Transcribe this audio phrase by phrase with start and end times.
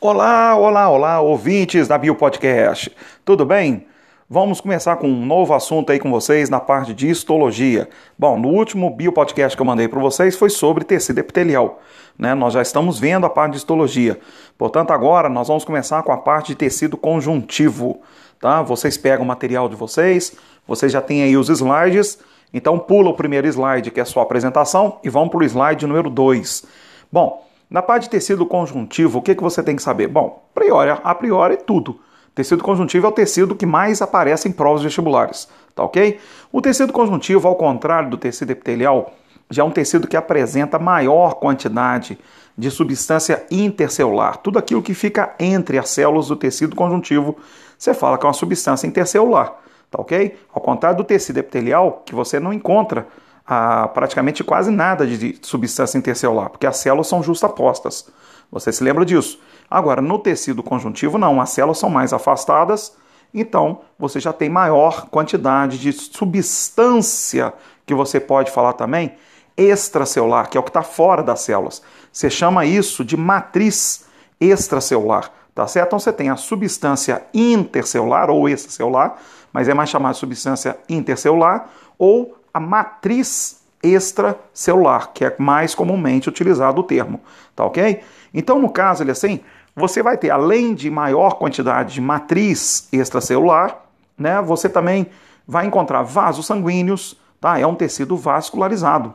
[0.00, 2.94] Olá, olá, olá, ouvintes da Bio Podcast.
[3.24, 3.84] Tudo bem?
[4.30, 7.88] Vamos começar com um novo assunto aí com vocês na parte de histologia.
[8.16, 11.80] Bom, no último Bio Podcast que eu mandei para vocês foi sobre tecido epitelial.
[12.16, 12.32] Né?
[12.32, 14.20] Nós já estamos vendo a parte de histologia.
[14.56, 18.00] Portanto, agora nós vamos começar com a parte de tecido conjuntivo.
[18.38, 18.62] Tá?
[18.62, 20.32] Vocês pegam o material de vocês,
[20.64, 22.20] vocês já têm aí os slides.
[22.54, 25.84] Então pula o primeiro slide, que é a sua apresentação, e vamos para o slide
[25.88, 26.64] número 2.
[27.10, 30.08] Bom, na parte de tecido conjuntivo, o que, que você tem que saber?
[30.08, 32.00] Bom, a priori, a priori tudo.
[32.34, 36.18] Tecido conjuntivo é o tecido que mais aparece em provas vestibulares, tá ok?
[36.52, 39.12] O tecido conjuntivo, ao contrário do tecido epitelial,
[39.50, 42.18] já é um tecido que apresenta maior quantidade
[42.56, 44.36] de substância intercelular.
[44.36, 47.36] Tudo aquilo que fica entre as células do tecido conjuntivo,
[47.76, 49.54] você fala que é uma substância intercelular,
[49.90, 50.38] tá ok?
[50.52, 53.06] Ao contrário do tecido epitelial, que você não encontra
[53.48, 58.06] a praticamente quase nada de substância intercelular, porque as células são justapostas.
[58.52, 59.40] Você se lembra disso?
[59.70, 62.94] Agora, no tecido conjuntivo, não, as células são mais afastadas,
[63.32, 67.54] então você já tem maior quantidade de substância
[67.86, 69.14] que você pode falar também
[69.56, 71.82] extracelular, que é o que está fora das células.
[72.12, 74.06] Você chama isso de matriz
[74.38, 75.88] extracelular, tá certo?
[75.88, 79.16] Então você tem a substância intercelular ou extracelular,
[79.52, 86.80] mas é mais chamada substância intercelular, ou a matriz extracelular, que é mais comumente utilizado
[86.80, 87.20] o termo,
[87.54, 88.00] tá ok?
[88.34, 89.40] Então, no caso, ele assim,
[89.74, 93.78] você vai ter, além de maior quantidade de matriz extracelular,
[94.16, 95.06] né, você também
[95.46, 97.58] vai encontrar vasos sanguíneos, tá?
[97.58, 99.14] É um tecido vascularizado.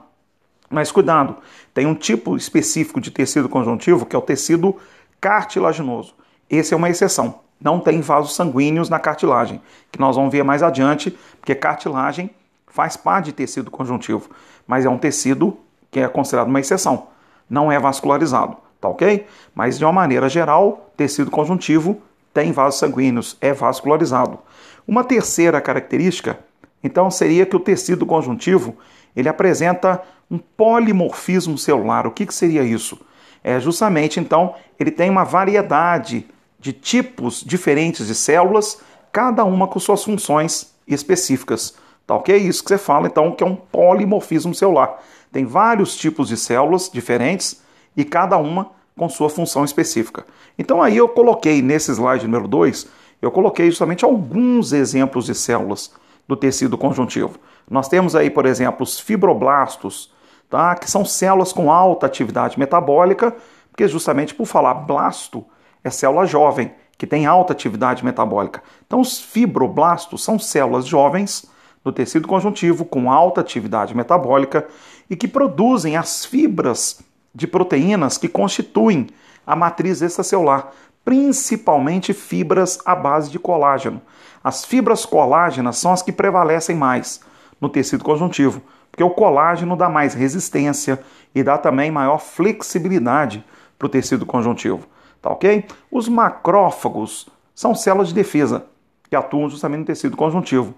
[0.69, 1.35] Mas cuidado,
[1.73, 4.75] tem um tipo específico de tecido conjuntivo que é o tecido
[5.21, 6.15] cartilaginoso.
[6.49, 7.41] Esse é uma exceção.
[7.61, 9.61] Não tem vasos sanguíneos na cartilagem,
[9.91, 12.29] que nós vamos ver mais adiante, porque cartilagem
[12.73, 14.29] faz parte de tecido conjuntivo,
[14.65, 15.55] mas é um tecido
[15.91, 17.07] que é considerado uma exceção,
[17.47, 19.27] não é vascularizado, tá ok?
[19.53, 22.01] Mas de uma maneira geral, tecido conjuntivo
[22.33, 24.39] tem vasos sanguíneos, é vascularizado.
[24.87, 26.39] Uma terceira característica,
[26.83, 28.75] então, seria que o tecido conjuntivo
[29.15, 32.07] ele apresenta um polimorfismo celular.
[32.07, 32.99] O que, que seria isso?
[33.43, 36.25] É justamente, então, ele tem uma variedade
[36.59, 38.79] de tipos diferentes de células,
[39.11, 41.75] cada uma com suas funções específicas.
[42.05, 42.35] Tá ok?
[42.35, 45.01] Isso que você fala, então, que é um polimorfismo celular.
[45.31, 47.61] Tem vários tipos de células diferentes
[47.95, 50.25] e cada uma com sua função específica.
[50.57, 52.87] Então aí eu coloquei nesse slide número 2,
[53.21, 55.91] eu coloquei justamente alguns exemplos de células
[56.27, 57.39] do tecido conjuntivo.
[57.69, 60.13] Nós temos aí, por exemplo, os fibroblastos,
[60.49, 60.75] tá?
[60.75, 63.35] que são células com alta atividade metabólica,
[63.71, 65.43] porque justamente por falar blasto
[65.83, 68.61] é célula jovem, que tem alta atividade metabólica.
[68.85, 71.51] Então os fibroblastos são células jovens
[71.83, 74.67] do tecido conjuntivo com alta atividade metabólica
[75.09, 77.01] e que produzem as fibras
[77.35, 79.07] de proteínas que constituem
[79.45, 80.71] a matriz extracelular,
[81.03, 84.01] principalmente fibras à base de colágeno.
[84.43, 87.19] As fibras colágenas são as que prevalecem mais
[87.59, 90.99] no tecido conjuntivo, porque o colágeno dá mais resistência
[91.33, 93.43] e dá também maior flexibilidade
[93.77, 94.87] para o tecido conjuntivo.
[95.21, 95.65] Tá ok?
[95.89, 98.65] Os macrófagos são células de defesa
[99.09, 100.73] que atuam justamente no tecido conjuntivo.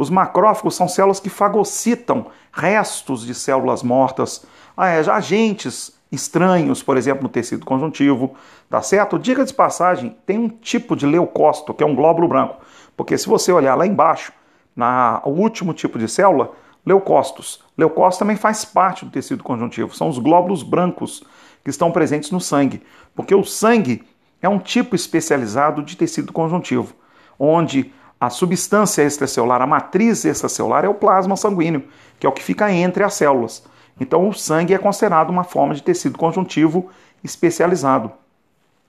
[0.00, 6.96] Os macrófagos são células que fagocitam restos de células mortas, ah, é, agentes estranhos, por
[6.96, 8.34] exemplo, no tecido conjuntivo,
[8.70, 9.18] tá certo?
[9.18, 12.62] Diga de passagem, tem um tipo de leucócito, que é um glóbulo branco,
[12.96, 14.32] porque se você olhar lá embaixo,
[14.74, 16.52] na, o último tipo de célula,
[16.86, 17.62] leucócitos.
[17.76, 21.22] Leucócitos também faz parte do tecido conjuntivo, são os glóbulos brancos
[21.62, 22.82] que estão presentes no sangue,
[23.14, 24.02] porque o sangue
[24.40, 26.94] é um tipo especializado de tecido conjuntivo,
[27.38, 31.84] onde a substância extracelular, a matriz extracelular é o plasma sanguíneo,
[32.18, 33.64] que é o que fica entre as células.
[33.98, 36.90] Então, o sangue é considerado uma forma de tecido conjuntivo
[37.24, 38.12] especializado.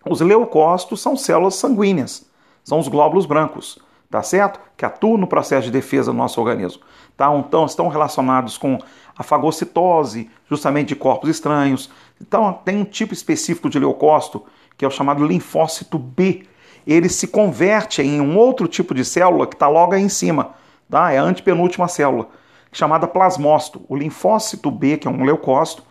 [0.06, 2.26] Os leucócitos são células sanguíneas,
[2.64, 4.60] são os glóbulos brancos, tá certo?
[4.76, 6.82] Que atuam no processo de defesa do nosso organismo.
[7.16, 7.34] Tá?
[7.34, 8.80] Então, estão relacionados com
[9.18, 11.90] a fagocitose, justamente de corpos estranhos.
[12.20, 14.44] Então, tem um tipo específico de leucócito,
[14.78, 16.46] que é o chamado linfócito B.
[16.86, 20.52] Ele se converte em um outro tipo de célula que está logo aí em cima,
[20.90, 21.12] tá?
[21.12, 22.28] É a antepenúltima célula
[22.72, 23.82] chamada plasmócito.
[23.88, 25.84] O linfócito B, que é um leucócito,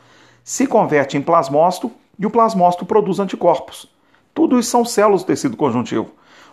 [0.43, 3.89] se converte em plasmócito e o plasmócito produz anticorpos.
[4.35, 6.11] Tudo isso são células do tecido conjuntivo.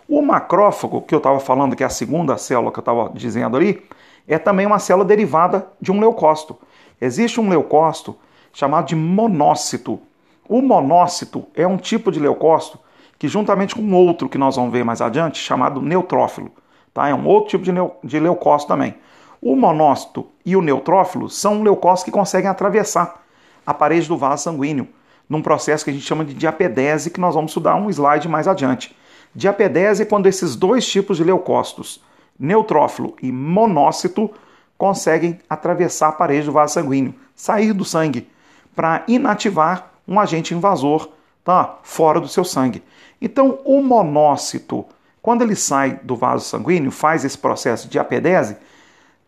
[0.08, 3.56] O macrófago, que eu estava falando, que é a segunda célula que eu estava dizendo
[3.56, 3.82] ali,
[4.26, 6.56] é também uma célula derivada de um leucócito.
[7.00, 8.16] Existe um leucócito
[8.52, 10.00] chamado de monócito.
[10.48, 12.78] O monócito é um tipo de leucócito
[13.18, 16.52] que, juntamente com outro que nós vamos ver mais adiante, chamado neutrófilo,
[16.94, 17.08] tá?
[17.08, 17.72] é um outro tipo de,
[18.04, 18.94] de leucócito também.
[19.40, 23.22] O monócito e o neutrófilo são leucócitos que conseguem atravessar
[23.66, 24.88] a parede do vaso sanguíneo.
[25.28, 28.48] num processo que a gente chama de diapedese, que nós vamos estudar um slide mais
[28.48, 28.96] adiante.
[29.34, 32.02] Diapedese é quando esses dois tipos de leucócitos,
[32.38, 34.30] neutrófilo e monócito,
[34.78, 38.26] conseguem atravessar a parede do vaso sanguíneo, sair do sangue,
[38.74, 41.10] para inativar um agente invasor
[41.44, 42.82] tá, fora do seu sangue.
[43.20, 44.84] Então, o monócito,
[45.20, 48.56] quando ele sai do vaso sanguíneo, faz esse processo de apedese,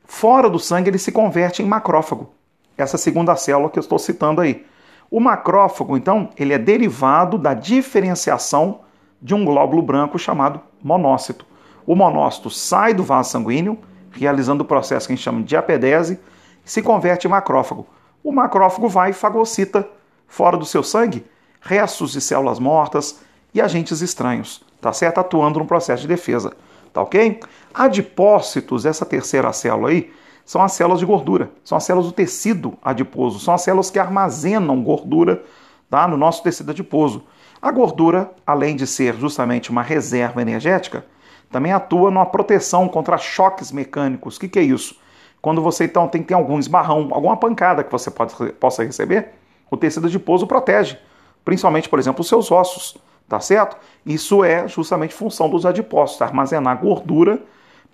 [0.05, 2.31] fora do sangue ele se converte em macrófago.
[2.77, 4.65] Essa segunda célula que eu estou citando aí.
[5.11, 8.81] O macrófago, então, ele é derivado da diferenciação
[9.21, 11.45] de um glóbulo branco chamado monócito.
[11.85, 13.79] O monócito sai do vaso sanguíneo,
[14.13, 16.19] realizando o processo que a gente chama de apedese,
[16.65, 17.87] e se converte em macrófago.
[18.23, 19.87] O macrófago vai e fagocita
[20.29, 21.25] fora do seu sangue
[21.61, 23.21] restos de células mortas
[23.55, 25.19] e agentes estranhos, tá certo?
[25.19, 26.53] Atuando no processo de defesa,
[26.93, 27.41] tá ok?
[27.73, 30.13] Adipócitos, essa terceira célula aí,
[30.45, 33.99] são as células de gordura, são as células do tecido adiposo, são as células que
[33.99, 35.45] armazenam gordura
[35.89, 37.25] tá, no nosso tecido adiposo.
[37.63, 41.05] A gordura, além de ser justamente uma reserva energética,
[41.51, 44.37] também atua numa proteção contra choques mecânicos.
[44.37, 44.97] O que, que é isso?
[45.43, 49.33] Quando você então tem, tem algum esbarrão, alguma pancada que você pode, possa receber,
[49.71, 50.99] o tecido adiposo protege,
[51.45, 52.97] principalmente, por exemplo, os seus ossos,
[53.31, 53.77] tá certo?
[54.05, 57.41] Isso é justamente função dos adipócitos, armazenar gordura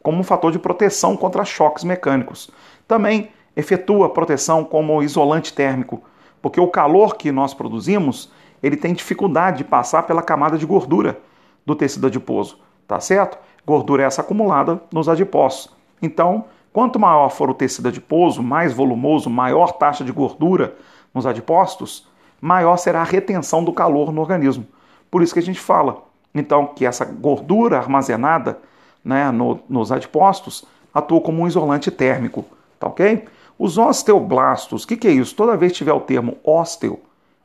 [0.03, 2.51] como um fator de proteção contra choques mecânicos.
[2.89, 6.03] Também efetua proteção como isolante térmico,
[6.41, 11.21] porque o calor que nós produzimos, ele tem dificuldade de passar pela camada de gordura
[11.67, 12.59] do tecido adiposo,
[12.89, 13.37] tá certo?
[13.67, 15.77] Gordura essa acumulada nos adipócitos.
[16.01, 20.77] Então, quanto maior for o tecido adiposo, mais volumoso, maior taxa de gordura
[21.13, 22.09] nos adipócitos,
[22.41, 24.67] maior será a retenção do calor no organismo.
[25.11, 26.05] Por isso que a gente fala,
[26.35, 28.59] então, que essa gordura armazenada
[29.05, 32.45] né, no, nos adipócitos atua como um isolante térmico,
[32.79, 33.25] tá ok?
[33.59, 35.35] Os osteoblastos, o que, que é isso?
[35.35, 37.01] Toda vez que tiver o termo ósteo,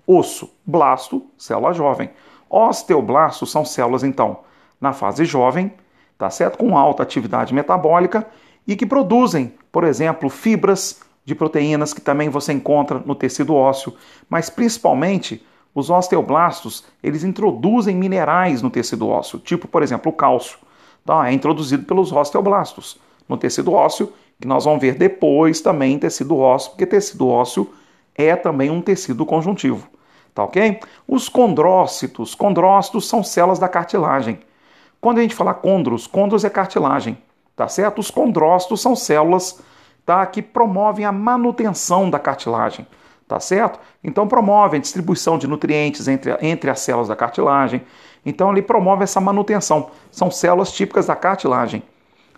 [0.05, 2.09] osso, blasto, célula jovem.
[2.49, 4.39] Osteoblastos são células, então,
[4.79, 5.71] na fase jovem,
[6.17, 6.57] tá certo?
[6.57, 8.27] Com alta atividade metabólica
[8.67, 13.93] e que produzem, por exemplo, fibras de proteínas que também você encontra no tecido ósseo,
[14.29, 20.57] mas principalmente os osteoblastos, eles introduzem minerais no tecido ósseo, tipo, por exemplo, o cálcio.
[21.05, 21.29] Tá?
[21.29, 26.37] É introduzido pelos osteoblastos no tecido ósseo, que nós vamos ver depois também em tecido
[26.37, 27.69] ósseo, porque tecido ósseo
[28.15, 29.87] é também um tecido conjuntivo.
[30.33, 30.79] Tá ok?
[31.07, 32.35] Os condrócitos.
[32.35, 34.39] Condrócitos são células da cartilagem.
[34.99, 37.17] Quando a gente fala condros, condros é cartilagem,
[37.55, 37.99] tá certo?
[37.99, 39.61] Os condrócitos são células
[40.05, 42.85] tá, que promovem a manutenção da cartilagem,
[43.31, 43.79] tá certo?
[44.03, 47.81] Então promovem a distribuição de nutrientes entre, entre as células da cartilagem.
[48.25, 49.89] Então ele promove essa manutenção.
[50.11, 51.81] São células típicas da cartilagem.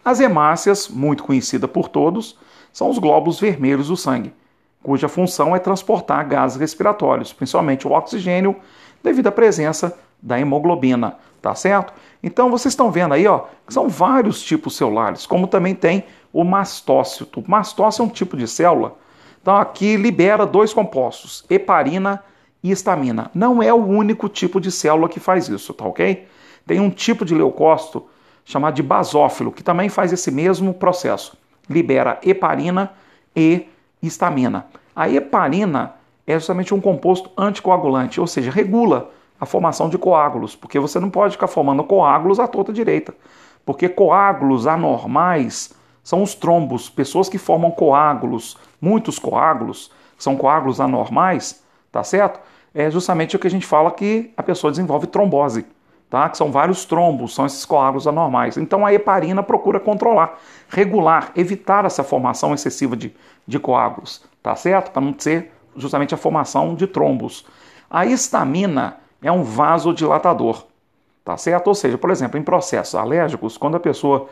[0.05, 2.37] As hemácias, muito conhecida por todos,
[2.71, 4.35] são os glóbulos vermelhos do sangue,
[4.83, 8.55] cuja função é transportar gases respiratórios, principalmente o oxigênio,
[9.01, 11.91] devido à presença da hemoglobina, tá certo?
[12.21, 16.43] Então vocês estão vendo aí, ó, que são vários tipos celulares, como também tem o
[16.43, 17.39] mastócito.
[17.39, 19.01] O mastócito é um tipo de célula
[19.43, 22.23] então, aqui libera dois compostos, heparina
[22.63, 23.29] e histamina.
[23.35, 26.25] Não é o único tipo de célula que faz isso, tá ok?
[26.65, 28.05] Tem um tipo de leucócito
[28.45, 31.37] chamado de basófilo, que também faz esse mesmo processo.
[31.69, 32.93] Libera heparina
[33.35, 33.67] e
[34.01, 34.65] histamina.
[34.95, 35.95] A heparina
[36.25, 41.09] é justamente um composto anticoagulante, ou seja, regula a formação de coágulos, porque você não
[41.09, 43.13] pode ficar formando coágulos à torta direita,
[43.65, 51.63] porque coágulos anormais são os trombos, pessoas que formam coágulos, muitos coágulos, são coágulos anormais,
[51.89, 52.41] tá certo?
[52.75, 55.65] É justamente o que a gente fala que a pessoa desenvolve trombose,
[56.09, 56.27] tá?
[56.27, 58.57] Que são vários trombos, são esses coágulos anormais.
[58.57, 60.37] Então a heparina procura controlar,
[60.67, 63.15] regular, evitar essa formação excessiva de,
[63.47, 64.91] de coágulos, tá certo?
[64.91, 67.45] Para não ser justamente a formação de trombos.
[67.89, 70.65] A histamina é um vasodilatador,
[71.23, 71.67] tá certo?
[71.67, 74.27] Ou seja, por exemplo, em processos alérgicos, quando a pessoa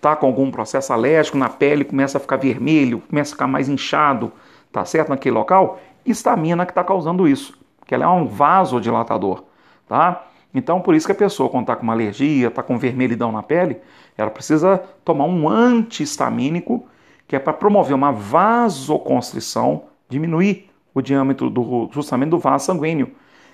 [0.00, 3.68] está com algum processo alérgico na pele, começa a ficar vermelho, começa a ficar mais
[3.68, 4.32] inchado,
[4.72, 5.10] tá certo?
[5.10, 9.44] Naquele local, histamina que está causando isso, que ela é um vasodilatador,
[9.86, 10.24] tá?
[10.54, 13.42] Então, por isso que a pessoa, quando está com uma alergia, está com vermelhidão na
[13.42, 13.76] pele,
[14.16, 16.86] ela precisa tomar um antihistamínico,
[17.28, 23.12] que é para promover uma vasoconstrição, diminuir o diâmetro do, justamente do vaso sanguíneo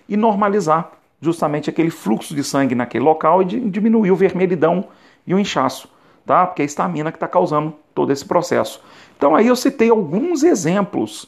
[0.09, 4.87] e normalizar justamente aquele fluxo de sangue naquele local e diminuir o vermelhidão
[5.26, 5.96] e o inchaço
[6.26, 6.47] tá?
[6.47, 8.83] Porque é a estamina que está causando todo esse processo.
[9.16, 11.26] Então aí eu citei alguns exemplos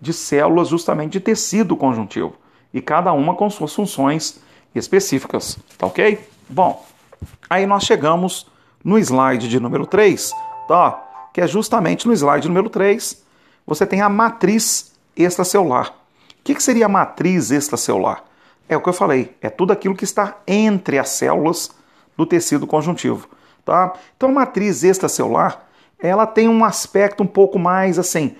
[0.00, 2.34] de células justamente de tecido conjuntivo
[2.72, 4.40] e cada uma com suas funções
[4.74, 6.20] específicas, tá ok?
[6.48, 6.84] Bom,
[7.48, 8.46] aí nós chegamos
[8.84, 10.32] no slide de número 3,
[10.68, 11.02] tá?
[11.32, 13.24] Que é justamente no slide número 3,
[13.66, 15.92] você tem a matriz extracelular.
[16.44, 18.22] que, que seria a matriz extracelular?
[18.68, 21.70] É o que eu falei, é tudo aquilo que está entre as células
[22.16, 23.28] do tecido conjuntivo.
[23.66, 23.94] Tá?
[24.16, 25.66] Então a matriz extracelular
[25.98, 28.36] ela tem um aspecto um pouco mais assim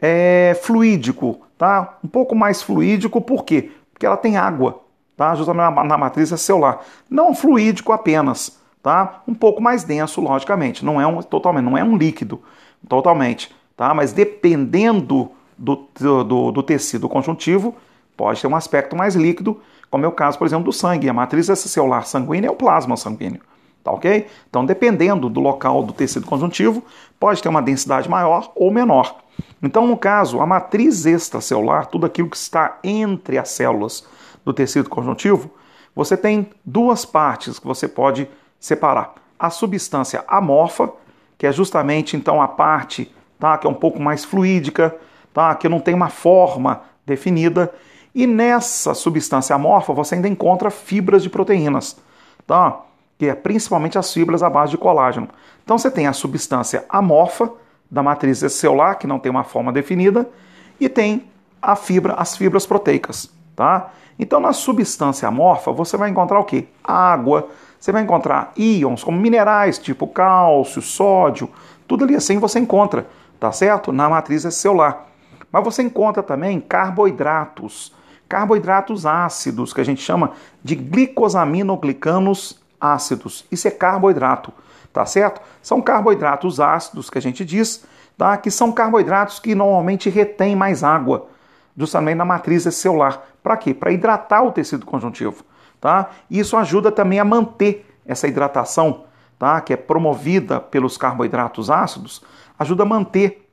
[0.00, 1.98] é, fluídico, tá?
[2.02, 3.70] Um pouco mais fluídico, por quê?
[3.92, 4.80] Porque ela tem água,
[5.14, 5.34] tá?
[5.34, 6.82] Justamente na, na matriz celular.
[7.10, 9.22] Não fluídico apenas, tá?
[9.28, 10.82] Um pouco mais denso, logicamente.
[10.82, 12.40] Não é um totalmente, não é um líquido,
[12.88, 13.92] totalmente, tá?
[13.92, 15.88] Mas dependendo do,
[16.24, 17.74] do, do tecido conjuntivo,
[18.16, 19.60] pode ter um aspecto mais líquido,
[19.90, 21.06] como é o caso, por exemplo, do sangue.
[21.06, 23.42] A matriz celular sanguínea é o plasma sanguíneo.
[23.82, 24.26] Tá ok?
[24.48, 26.84] Então, dependendo do local do tecido conjuntivo,
[27.18, 29.16] pode ter uma densidade maior ou menor.
[29.62, 34.06] Então, no caso, a matriz extracelular, tudo aquilo que está entre as células
[34.44, 35.50] do tecido conjuntivo,
[35.94, 39.14] você tem duas partes que você pode separar.
[39.38, 40.90] A substância amorfa,
[41.38, 44.94] que é justamente então a parte tá, que é um pouco mais fluídica,
[45.32, 47.72] tá, que não tem uma forma definida,
[48.14, 51.98] e nessa substância amorfa você ainda encontra fibras de proteínas.
[52.46, 52.82] Tá?
[53.20, 55.28] Que é principalmente as fibras à base de colágeno.
[55.62, 57.52] Então você tem a substância amorfa
[57.90, 60.26] da matriz celular, que não tem uma forma definida,
[60.80, 61.26] e tem
[61.60, 63.90] a fibra, as fibras proteicas, tá?
[64.18, 66.66] Então na substância amorfa você vai encontrar o que?
[66.82, 71.50] Água, você vai encontrar íons como minerais, tipo cálcio, sódio,
[71.86, 73.06] tudo ali assim você encontra,
[73.38, 73.92] tá certo?
[73.92, 75.08] Na matriz celular.
[75.52, 77.94] Mas você encontra também carboidratos,
[78.26, 80.30] carboidratos ácidos, que a gente chama
[80.64, 83.44] de glicosaminoglicanos ácidos.
[83.50, 84.52] Isso é carboidrato,
[84.92, 85.40] tá certo?
[85.62, 87.84] São carboidratos ácidos que a gente diz,
[88.16, 88.36] tá?
[88.36, 91.28] Que são carboidratos que normalmente retêm mais água,
[91.76, 93.26] justamente na matriz celular.
[93.42, 93.74] Para quê?
[93.74, 95.44] Para hidratar o tecido conjuntivo,
[95.80, 96.10] tá?
[96.30, 99.04] E isso ajuda também a manter essa hidratação,
[99.38, 99.60] tá?
[99.60, 102.22] Que é promovida pelos carboidratos ácidos,
[102.58, 103.48] ajuda a manter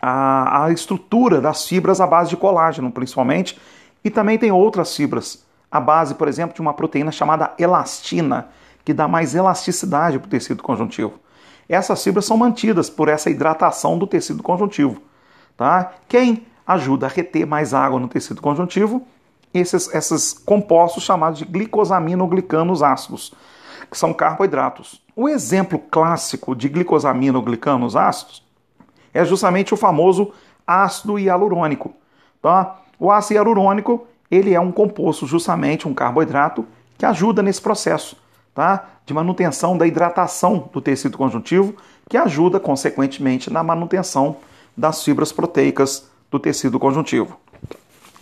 [0.00, 3.60] a, a estrutura das fibras à base de colágeno, principalmente,
[4.04, 8.48] e também tem outras fibras a base, por exemplo, de uma proteína chamada elastina,
[8.84, 11.14] que dá mais elasticidade para o tecido conjuntivo.
[11.68, 15.00] Essas fibras são mantidas por essa hidratação do tecido conjuntivo.
[15.56, 15.92] Tá?
[16.08, 19.06] Quem ajuda a reter mais água no tecido conjuntivo?
[19.54, 23.32] Esses, esses compostos chamados de glicosaminoglicanos ácidos,
[23.88, 25.00] que são carboidratos.
[25.14, 28.44] O exemplo clássico de glicosaminoglicanos ácidos
[29.12, 30.32] é justamente o famoso
[30.66, 31.92] ácido hialurônico.
[32.42, 32.80] Tá?
[32.98, 36.64] O ácido hialurônico ele é um composto, justamente um carboidrato,
[36.96, 38.16] que ajuda nesse processo
[38.54, 38.88] tá?
[39.04, 41.74] de manutenção da hidratação do tecido conjuntivo,
[42.08, 44.36] que ajuda, consequentemente, na manutenção
[44.76, 47.38] das fibras proteicas do tecido conjuntivo.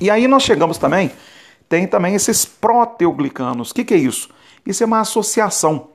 [0.00, 1.10] E aí nós chegamos também,
[1.68, 3.70] tem também esses proteoglicanos.
[3.70, 4.30] O que, que é isso?
[4.64, 5.88] Isso é uma associação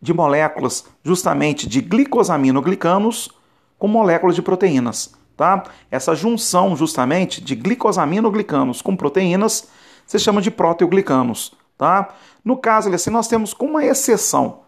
[0.00, 3.30] de moléculas justamente de glicosaminoglicanos
[3.78, 5.12] com moléculas de proteínas.
[5.40, 5.62] Tá?
[5.90, 9.70] Essa junção justamente de glicosaminoglicanos com proteínas
[10.06, 11.54] se chama de proteoglicanos.
[11.78, 12.10] Tá?
[12.44, 14.58] No caso, assim, nós temos uma exceção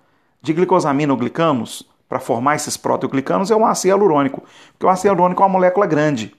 [0.40, 5.44] de glicosaminoglicanos para formar esses proteoglicanos é o ácido hialurônico, porque o ácido hialurônico é
[5.44, 6.34] uma molécula grande.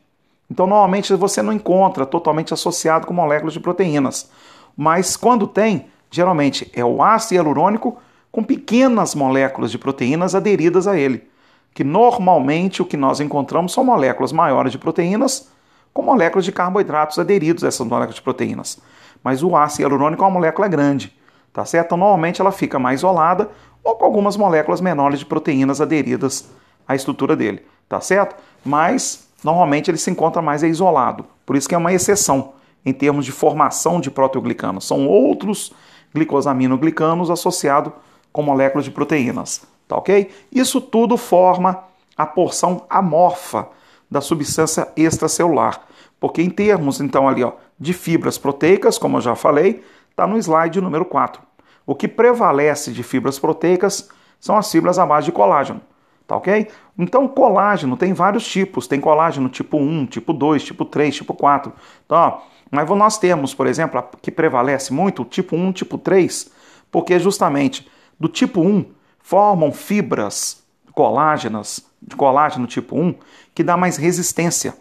[0.50, 4.32] Então, normalmente você não encontra totalmente associado com moléculas de proteínas.
[4.76, 8.00] Mas quando tem, geralmente é o ácido hialurônico
[8.32, 11.32] com pequenas moléculas de proteínas aderidas a ele
[11.74, 15.50] que normalmente o que nós encontramos são moléculas maiores de proteínas
[15.94, 18.80] com moléculas de carboidratos aderidos a essas moléculas de proteínas.
[19.24, 21.16] Mas o ácido hialurônico é uma molécula grande,
[21.52, 21.88] tá certo?
[21.88, 23.50] Então, normalmente ela fica mais isolada
[23.84, 26.50] ou com algumas moléculas menores de proteínas aderidas
[26.88, 28.36] à estrutura dele, tá certo?
[28.66, 32.54] Mas normalmente ele se encontra mais isolado, por isso que é uma exceção
[32.86, 34.86] em termos de formação de proteoglicanos.
[34.86, 35.74] São outros
[36.14, 37.94] glicosaminoglicanos associados
[38.32, 40.32] com moléculas de proteínas tá ok?
[40.52, 41.84] Isso tudo forma
[42.18, 43.68] a porção amorfa
[44.10, 45.82] da substância extracelular,
[46.20, 50.38] porque em termos, então, ali, ó, de fibras proteicas, como eu já falei, está no
[50.38, 51.42] slide número 4.
[51.86, 54.10] O que prevalece de fibras proteicas
[54.40, 55.82] são as fibras à base de colágeno,
[56.26, 56.68] tá ok?
[56.98, 61.72] Então, colágeno tem vários tipos, tem colágeno tipo 1, tipo 2, tipo 3, tipo 4,
[62.08, 62.40] tá?
[62.72, 66.52] Mas nós temos, por exemplo, que prevalece muito o tipo 1, tipo 3,
[66.92, 67.88] porque justamente
[68.20, 68.86] do tipo 1
[69.24, 70.62] formam fibras
[70.94, 73.16] colágenas, de colágeno tipo 1,
[73.56, 74.76] que dá mais resistência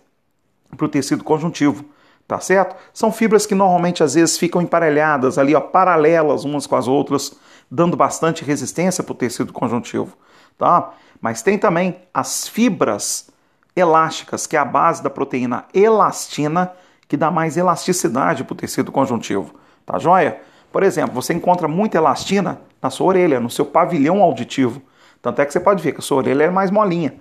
[0.76, 1.84] para o tecido conjuntivo,
[2.26, 2.76] tá certo?
[2.92, 7.34] São fibras que normalmente às vezes ficam emparelhadas ali, ó, paralelas umas com as outras,
[7.70, 10.16] dando bastante resistência para o tecido conjuntivo,
[10.58, 10.92] tá?
[11.20, 13.30] Mas tem também as fibras
[13.76, 16.72] elásticas, que é a base da proteína elastina,
[17.06, 19.54] que dá mais elasticidade para o tecido conjuntivo,
[19.86, 20.40] tá joia?
[20.72, 24.82] Por exemplo, você encontra muita elastina na sua orelha, no seu pavilhão auditivo.
[25.22, 27.14] Tanto é que você pode ver que a sua orelha é mais molinha.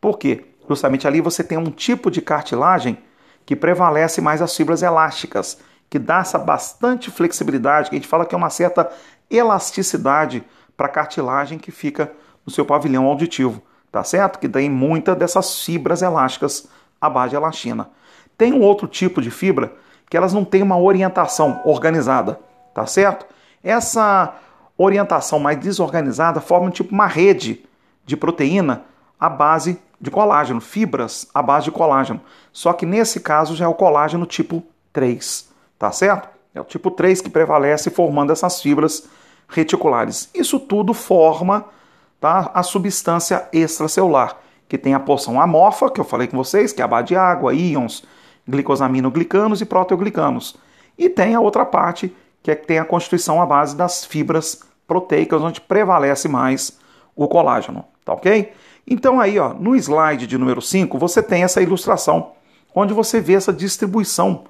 [0.00, 0.44] Por quê?
[0.68, 2.98] Justamente ali você tem um tipo de cartilagem
[3.44, 5.58] que prevalece mais as fibras elásticas,
[5.90, 8.88] que dá essa bastante flexibilidade, que a gente fala que é uma certa
[9.30, 10.44] elasticidade
[10.76, 12.12] para a cartilagem que fica
[12.46, 13.60] no seu pavilhão auditivo,
[13.90, 14.38] tá certo?
[14.38, 16.68] Que tem muita dessas fibras elásticas
[17.00, 17.90] à base de elastina.
[18.36, 19.72] Tem um outro tipo de fibra
[20.08, 22.38] que elas não têm uma orientação organizada,
[22.72, 23.26] tá certo?
[23.62, 24.34] Essa
[24.78, 27.64] orientação mais desorganizada forma tipo uma rede
[28.06, 28.84] de proteína
[29.18, 32.20] à base de colágeno, fibras à base de colágeno.
[32.52, 36.28] Só que nesse caso já é o colágeno tipo 3, tá certo?
[36.54, 39.08] É o tipo 3 que prevalece formando essas fibras
[39.48, 40.30] reticulares.
[40.32, 41.64] Isso tudo forma
[42.20, 44.36] tá, a substância extracelular,
[44.68, 47.16] que tem a porção amorfa, que eu falei com vocês, que é a base de
[47.16, 48.04] água, íons,
[48.46, 50.56] glicosaminoglicanos e proteoglicanos.
[50.96, 54.67] E tem a outra parte, que é que tem a constituição à base das fibras
[54.88, 56.76] proteicas, onde prevalece mais
[57.14, 58.52] o colágeno, tá ok?
[58.86, 62.32] Então aí, ó, no slide de número 5, você tem essa ilustração,
[62.74, 64.44] onde você vê essa distribuição,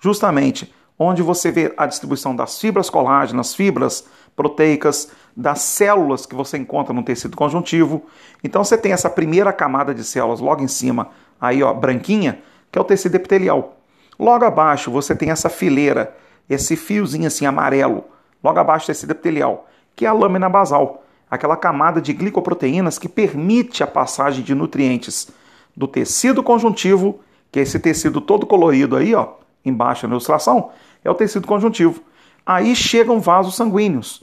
[0.00, 6.58] justamente, onde você vê a distribuição das fibras colágenas, fibras proteicas, das células que você
[6.58, 8.04] encontra no tecido conjuntivo.
[8.42, 11.10] Então você tem essa primeira camada de células logo em cima,
[11.40, 13.76] aí ó, branquinha, que é o tecido epitelial.
[14.18, 16.16] Logo abaixo você tem essa fileira,
[16.50, 18.04] esse fiozinho assim amarelo,
[18.42, 23.08] logo abaixo do tecido epitelial, que é a lâmina basal, aquela camada de glicoproteínas que
[23.08, 25.28] permite a passagem de nutrientes
[25.76, 27.20] do tecido conjuntivo,
[27.50, 29.34] que é esse tecido todo colorido aí, ó,
[29.64, 30.70] embaixo na ilustração,
[31.04, 32.00] é o tecido conjuntivo.
[32.44, 34.22] Aí chegam vasos sanguíneos,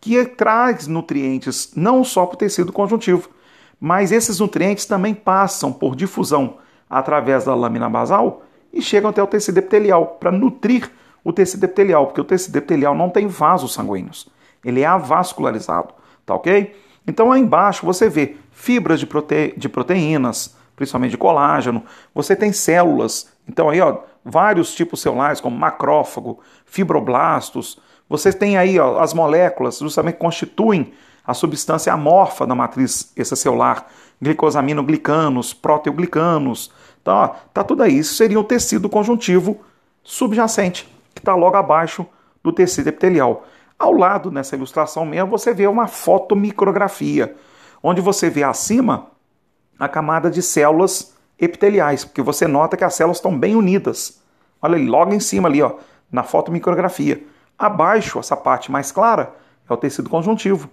[0.00, 3.28] que traz nutrientes não só para o tecido conjuntivo,
[3.80, 8.42] mas esses nutrientes também passam por difusão através da lâmina basal
[8.72, 10.90] e chegam até o tecido epitelial para nutrir
[11.24, 14.28] o tecido epitelial, porque o tecido epitelial não tem vasos sanguíneos,
[14.64, 15.94] ele é avascularizado,
[16.24, 16.74] tá ok?
[17.06, 19.54] Então aí embaixo você vê fibras de, prote...
[19.56, 21.82] de proteínas, principalmente de colágeno,
[22.14, 27.78] você tem células, então aí ó, vários tipos celulares como macrófago, fibroblastos,
[28.08, 30.92] você tem aí ó, as moléculas justamente constituem
[31.26, 33.86] a substância amorfa da matriz extracelular,
[34.20, 36.70] glicosaminoglicanos, proteoglicanos.
[37.06, 37.98] Ó, tá tudo aí.
[37.98, 39.60] Isso seria o tecido conjuntivo
[40.02, 42.06] subjacente, que está logo abaixo
[42.42, 43.46] do tecido epitelial.
[43.78, 47.34] Ao lado, nessa ilustração mesmo, você vê uma fotomicrografia,
[47.82, 49.08] onde você vê acima
[49.78, 54.22] a camada de células epiteliais, porque você nota que as células estão bem unidas.
[54.62, 55.74] Olha ali, logo em cima ali, ó,
[56.10, 57.22] na fotomicrografia.
[57.58, 59.34] Abaixo, essa parte mais clara,
[59.68, 60.70] é o tecido conjuntivo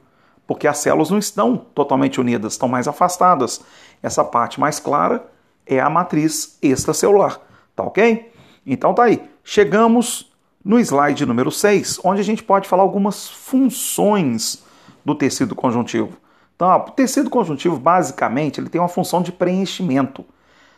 [0.52, 3.62] porque as células não estão totalmente unidas, estão mais afastadas.
[4.04, 5.26] Essa parte mais clara
[5.66, 7.40] é a matriz extracelular,
[7.74, 8.32] tá ok?
[8.66, 9.24] Então tá aí.
[9.46, 10.31] Chegamos
[10.64, 14.64] no slide número 6, onde a gente pode falar algumas funções
[15.04, 16.18] do tecido conjuntivo.
[16.56, 20.24] Então, ó, o tecido conjuntivo, basicamente, ele tem uma função de preenchimento.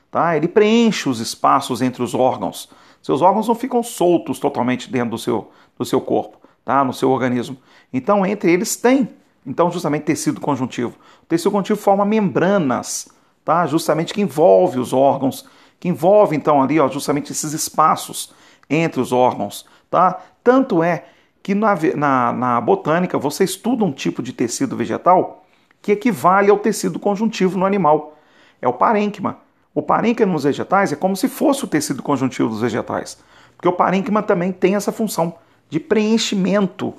[0.09, 0.37] Tá?
[0.37, 2.69] Ele preenche os espaços entre os órgãos.
[3.01, 6.83] Seus órgãos não ficam soltos totalmente dentro do seu, do seu corpo, tá?
[6.83, 7.57] no seu organismo.
[7.91, 9.09] Então, entre eles tem
[9.45, 10.97] então, justamente tecido conjuntivo.
[11.21, 13.09] O tecido conjuntivo forma membranas,
[13.43, 13.65] tá?
[13.67, 15.45] Justamente que envolve os órgãos,
[15.79, 18.31] que envolve então ali, ó, justamente esses espaços
[18.69, 20.19] entre os órgãos, tá?
[20.43, 21.05] Tanto é
[21.43, 25.45] que na, na, na botânica você estuda um tipo de tecido vegetal
[25.83, 28.17] que equivale ao tecido conjuntivo no animal.
[28.59, 29.37] É o parênquima.
[29.71, 33.19] O parênquima nos vegetais é como se fosse o tecido conjuntivo dos vegetais,
[33.55, 35.35] porque o parênquima também tem essa função
[35.69, 36.91] de preenchimento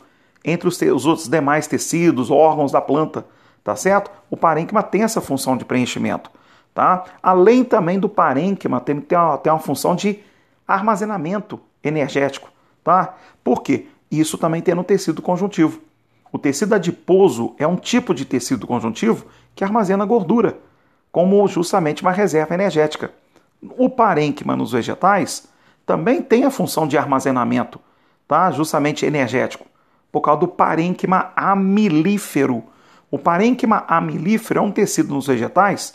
[0.45, 3.27] entre os, os outros demais tecidos, órgãos da planta,
[3.65, 4.09] tá certo?
[4.31, 6.31] O parênquima tem essa função de preenchimento,
[6.73, 7.05] tá?
[7.21, 10.21] Além também do parênquima, tem, tem, uma, tem uma função de
[10.67, 12.54] armazenamento energético,
[12.85, 13.17] tá?
[13.43, 13.87] Por quê?
[14.11, 15.81] Isso também tem no tecido conjuntivo.
[16.31, 20.59] O tecido adiposo é um tipo de tecido conjuntivo que armazena gordura,
[21.11, 23.11] como justamente uma reserva energética.
[23.79, 25.49] O parênquima nos vegetais
[25.87, 27.81] também tem a função de armazenamento,
[28.29, 28.51] tá?
[28.51, 29.65] justamente energético
[30.15, 32.63] por causa do parênquima amilífero.
[33.11, 35.95] O parênquima amilífero é um tecido nos vegetais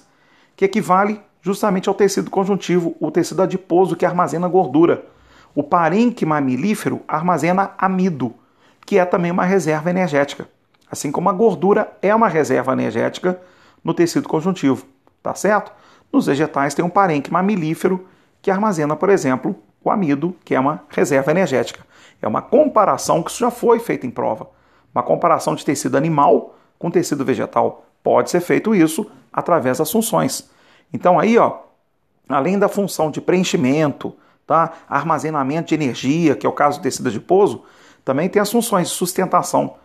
[0.58, 5.06] que equivale justamente ao tecido conjuntivo, o tecido adiposo que armazena gordura.
[5.54, 8.34] O parênquima amilífero armazena amido,
[8.86, 10.48] que é também uma reserva energética.
[10.92, 13.40] Assim como a gordura é uma reserva energética
[13.84, 14.86] no tecido conjuntivo,
[15.22, 15.72] tá certo?
[16.12, 18.08] Nos vegetais tem um parênquima amilífero
[18.42, 21.86] que armazena, por exemplo, o amido, que é uma reserva energética.
[22.22, 24.50] É uma comparação que isso já foi feita em prova.
[24.94, 27.86] Uma comparação de tecido animal com tecido vegetal.
[28.04, 30.50] Pode ser feito isso através das funções.
[30.92, 31.60] Então aí, ó,
[32.28, 34.16] além da função de preenchimento,
[34.50, 34.74] tá?
[34.90, 37.62] armazenamento de energia, que é o caso do tecido adiposo,
[38.04, 39.76] também tem as funções de sustentação,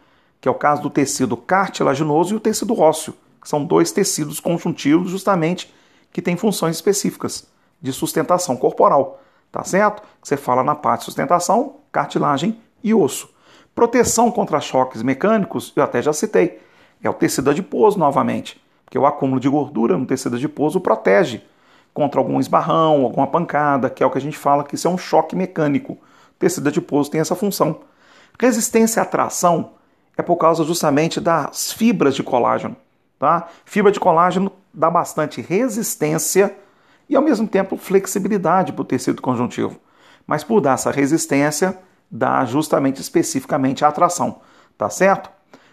[0.40, 4.40] que é o caso do tecido cartilaginoso e o tecido ósseo, que são dois tecidos
[4.40, 5.70] conjuntivos justamente
[6.10, 7.46] que têm funções específicas
[7.78, 9.20] de sustentação corporal,
[9.52, 10.02] tá certo?
[10.22, 13.28] Você fala na parte de sustentação, cartilagem e osso.
[13.74, 16.58] Proteção contra choques mecânicos, eu até já citei,
[17.02, 21.42] é o tecido adiposo novamente, porque o acúmulo de gordura no tecido adiposo protege
[21.94, 24.90] contra algum esbarrão, alguma pancada, que é o que a gente fala que isso é
[24.90, 25.96] um choque mecânico.
[26.38, 27.80] Tecido adiposo tem essa função.
[28.38, 29.70] Resistência à tração
[30.16, 32.76] é por causa justamente das fibras de colágeno.
[33.18, 33.46] Tá?
[33.64, 36.56] Fibra de colágeno dá bastante resistência
[37.08, 39.78] e ao mesmo tempo flexibilidade para o tecido conjuntivo.
[40.26, 41.78] Mas por dar essa resistência,
[42.10, 44.40] dá justamente especificamente a atração,
[44.76, 45.30] tá certo?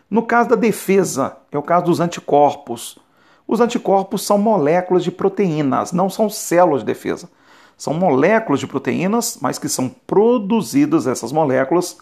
[0.10, 3.00] No caso da defesa, é o caso dos anticorpos.
[3.52, 7.30] Os anticorpos são moléculas de proteínas, não são células de defesa.
[7.78, 11.98] São moléculas de proteínas, mas que são produzidas essas moléculas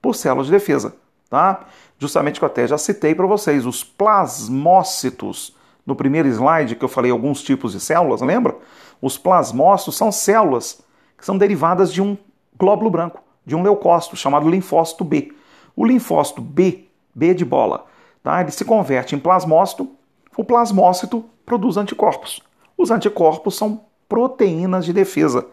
[0.00, 0.94] por células de defesa,
[1.28, 1.62] tá?
[1.98, 5.56] Justamente que eu até já citei para vocês, os plasmócitos.
[5.84, 8.54] No primeiro slide que eu falei alguns tipos de células, lembra?
[9.00, 10.84] Os plasmócitos são células
[11.18, 12.16] que são derivadas de um
[12.56, 15.32] glóbulo branco, de um leucócito chamado linfócito B.
[15.74, 17.86] O linfócito B, B de bola,
[18.22, 18.40] tá?
[18.40, 19.96] ele se converte em plasmócito.
[20.36, 22.40] O plasmócito produz anticorpos.
[22.76, 25.46] Os anticorpos são proteínas de defesa.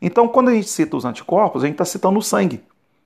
[0.00, 2.62] Então, quando a gente cita os anticorpos, a gente está citando o sangue.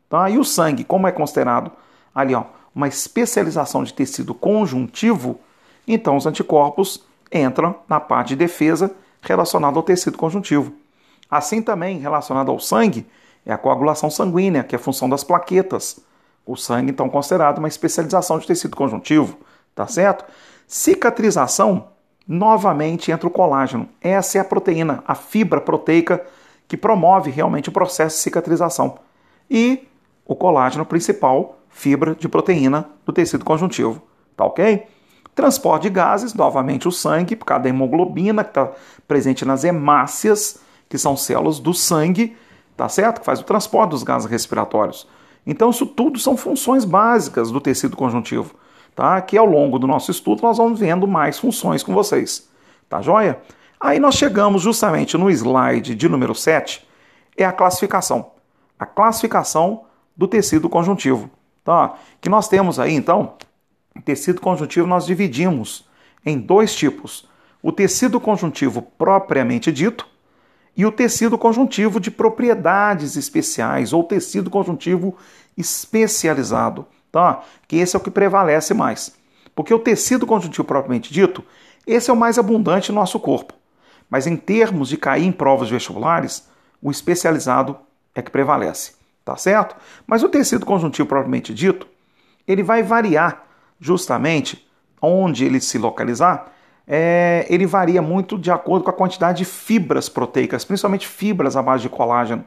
[0.08, 0.28] Tá?
[0.30, 1.70] E o sangue, como é considerado
[2.14, 5.38] ali ó, uma especialização de tecido conjuntivo,
[5.86, 10.72] então os anticorpos entram na parte de defesa relacionada ao tecido conjuntivo.
[11.30, 13.06] Assim também, relacionado ao sangue,
[13.44, 16.00] é a coagulação sanguínea, que é a função das plaquetas.
[16.46, 19.38] O sangue, então, considerado uma especialização de tecido conjuntivo,
[19.74, 20.24] tá certo?
[20.68, 21.88] Cicatrização,
[22.26, 23.88] novamente entra o colágeno.
[24.02, 26.22] Essa é a proteína, a fibra proteica
[26.68, 28.98] que promove realmente o processo de cicatrização.
[29.50, 29.88] E
[30.26, 34.02] o colágeno principal, fibra de proteína do tecido conjuntivo,
[34.36, 34.86] tá ok?
[35.34, 38.70] Transporte de gases, novamente o sangue, por causa da hemoglobina que está
[39.06, 42.36] presente nas hemácias, que são células do sangue,
[42.76, 43.20] tá certo?
[43.20, 45.08] Que faz o transporte dos gases respiratórios.
[45.46, 48.54] Então, isso tudo são funções básicas do tecido conjuntivo,
[48.98, 49.20] tá?
[49.20, 52.48] Que ao longo do nosso estudo nós vamos vendo mais funções com vocês,
[52.88, 53.38] tá joia?
[53.78, 56.84] Aí nós chegamos justamente no slide de número 7,
[57.36, 58.32] é a classificação.
[58.76, 59.84] A classificação
[60.16, 61.30] do tecido conjuntivo,
[61.62, 61.94] tá?
[62.20, 63.34] Que nós temos aí, então,
[64.04, 65.88] tecido conjuntivo nós dividimos
[66.26, 67.28] em dois tipos:
[67.62, 70.08] o tecido conjuntivo propriamente dito
[70.76, 75.16] e o tecido conjuntivo de propriedades especiais ou tecido conjuntivo
[75.56, 76.84] especializado,
[77.18, 77.42] tá?
[77.66, 79.12] Que esse é o que prevalece mais.
[79.52, 81.42] Porque o tecido conjuntivo propriamente dito,
[81.84, 83.54] esse é o mais abundante no nosso corpo.
[84.08, 86.48] Mas em termos de cair em provas vestibulares,
[86.80, 87.76] o especializado
[88.14, 88.92] é que prevalece,
[89.24, 89.74] tá certo?
[90.06, 91.88] Mas o tecido conjuntivo propriamente dito,
[92.46, 93.42] ele vai variar
[93.80, 94.64] justamente
[95.02, 96.52] onde ele se localizar,
[96.86, 101.62] é, ele varia muito de acordo com a quantidade de fibras proteicas, principalmente fibras à
[101.62, 102.44] base de colágeno.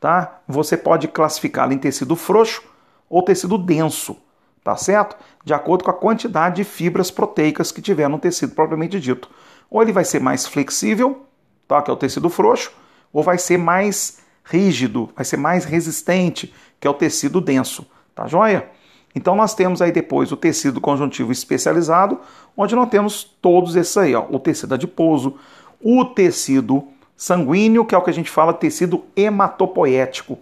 [0.00, 0.40] Tá?
[0.48, 2.73] Você pode classificá-lo em tecido frouxo
[3.14, 4.16] ou tecido denso,
[4.64, 5.16] tá certo?
[5.44, 9.30] De acordo com a quantidade de fibras proteicas que tiver no tecido propriamente dito.
[9.70, 11.24] Ou ele vai ser mais flexível,
[11.68, 11.80] tá?
[11.80, 12.72] que é o tecido frouxo,
[13.12, 18.26] ou vai ser mais rígido, vai ser mais resistente, que é o tecido denso, tá
[18.26, 18.68] joia?
[19.14, 22.18] Então nós temos aí depois o tecido conjuntivo especializado,
[22.56, 25.36] onde nós temos todos esses aí, ó, o tecido adiposo,
[25.80, 26.82] o tecido
[27.16, 30.36] sanguíneo, que é o que a gente fala tecido hematopoético.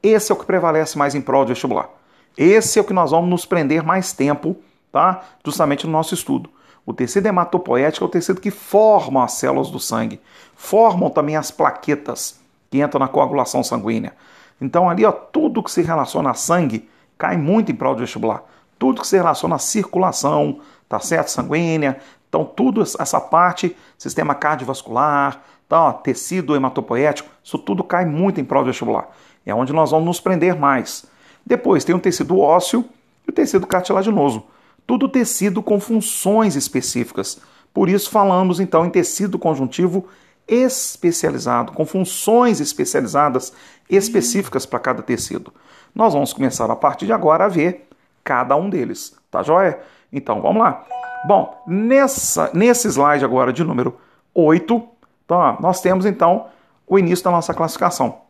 [0.00, 1.90] Esse é o que prevalece mais em prol do vestibular.
[2.36, 4.56] Esse é o que nós vamos nos prender mais tempo,
[4.90, 5.22] tá?
[5.44, 6.50] Justamente no nosso estudo.
[6.84, 10.20] O tecido hematopoético é o tecido que forma as células do sangue,
[10.56, 12.40] formam também as plaquetas
[12.70, 14.14] que entram na coagulação sanguínea.
[14.60, 18.42] Então ali, ó, tudo que se relaciona a sangue cai muito em prol do vestibular.
[18.78, 21.28] Tudo que se relaciona à circulação, tá certo?
[21.28, 28.40] Sanguínea, então tudo essa parte, sistema cardiovascular, tá, ó, tecido hematopoético, isso tudo cai muito
[28.40, 29.08] em prol do vestibular.
[29.46, 31.04] É onde nós vamos nos prender mais.
[31.44, 32.84] Depois tem o tecido ósseo
[33.26, 34.44] e o tecido cartilaginoso.
[34.86, 37.40] Tudo tecido com funções específicas.
[37.72, 40.06] Por isso falamos então em tecido conjuntivo
[40.46, 43.52] especializado, com funções especializadas
[43.88, 45.52] específicas para cada tecido.
[45.94, 47.88] Nós vamos começar a partir de agora a ver
[48.24, 49.80] cada um deles, tá joia?
[50.12, 50.84] Então vamos lá.
[51.26, 53.96] Bom, nessa, nesse slide agora de número
[54.34, 54.82] 8,
[55.26, 56.46] tá, nós temos então
[56.86, 58.22] o início da nossa classificação.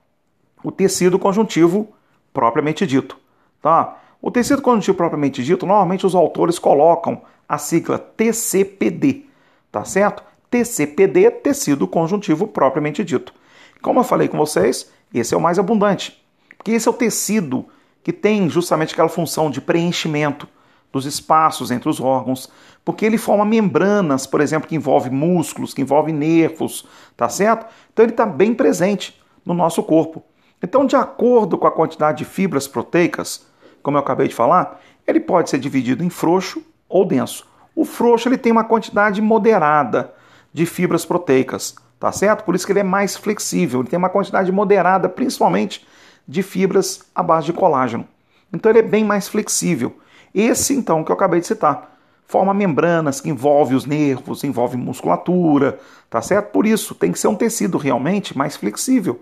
[0.63, 1.89] O tecido conjuntivo
[2.33, 3.17] propriamente dito.
[3.61, 3.99] Tá?
[4.21, 9.27] O tecido conjuntivo propriamente dito, normalmente os autores colocam a sigla TCPD,
[9.71, 10.23] tá certo?
[10.51, 13.33] TCPD, tecido conjuntivo propriamente dito.
[13.81, 16.23] Como eu falei com vocês, esse é o mais abundante.
[16.57, 17.67] Porque esse é o tecido
[18.05, 20.49] que tem justamente aquela função de preenchimento
[20.93, 22.51] dos espaços entre os órgãos,
[22.85, 27.67] porque ele forma membranas, por exemplo, que envolve músculos, que envolve nervos, tá certo?
[27.93, 30.23] Então ele está bem presente no nosso corpo.
[30.63, 33.45] Então, de acordo com a quantidade de fibras proteicas,
[33.83, 37.45] como eu acabei de falar, ele pode ser dividido em frouxo ou denso.
[37.75, 40.15] O frouxo ele tem uma quantidade moderada
[40.53, 42.45] de fibras proteicas, tá certo?
[42.45, 45.85] Por isso que ele é mais flexível, ele tem uma quantidade moderada, principalmente
[46.29, 48.07] de fibras à base de colágeno.
[48.53, 49.97] Então ele é bem mais flexível.
[50.33, 51.91] Esse então que eu acabei de citar
[52.27, 56.51] forma membranas que envolve os nervos, envolve musculatura, tá certo?
[56.51, 59.21] Por isso tem que ser um tecido realmente mais flexível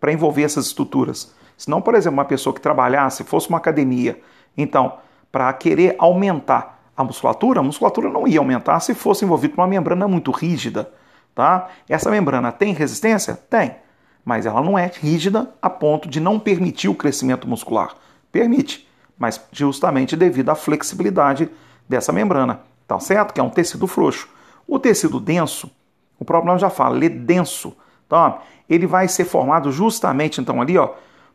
[0.00, 1.32] para envolver essas estruturas.
[1.56, 4.20] Senão, por exemplo, uma pessoa que trabalhasse, fosse uma academia,
[4.56, 4.94] então,
[5.30, 10.08] para querer aumentar a musculatura, a musculatura não ia aumentar se fosse envolvido uma membrana
[10.08, 10.90] muito rígida,
[11.34, 11.68] tá?
[11.88, 13.34] Essa membrana tem resistência?
[13.48, 13.76] Tem,
[14.24, 17.94] mas ela não é rígida a ponto de não permitir o crescimento muscular.
[18.32, 21.50] Permite, mas justamente devido à flexibilidade
[21.88, 23.32] dessa membrana, tá certo?
[23.32, 24.28] Que é um tecido frouxo.
[24.66, 25.70] O tecido denso,
[26.18, 27.76] o próprio nome já fala, ele é denso,
[28.10, 28.42] tá?
[28.68, 30.90] Ele vai ser formado justamente então ali, ó,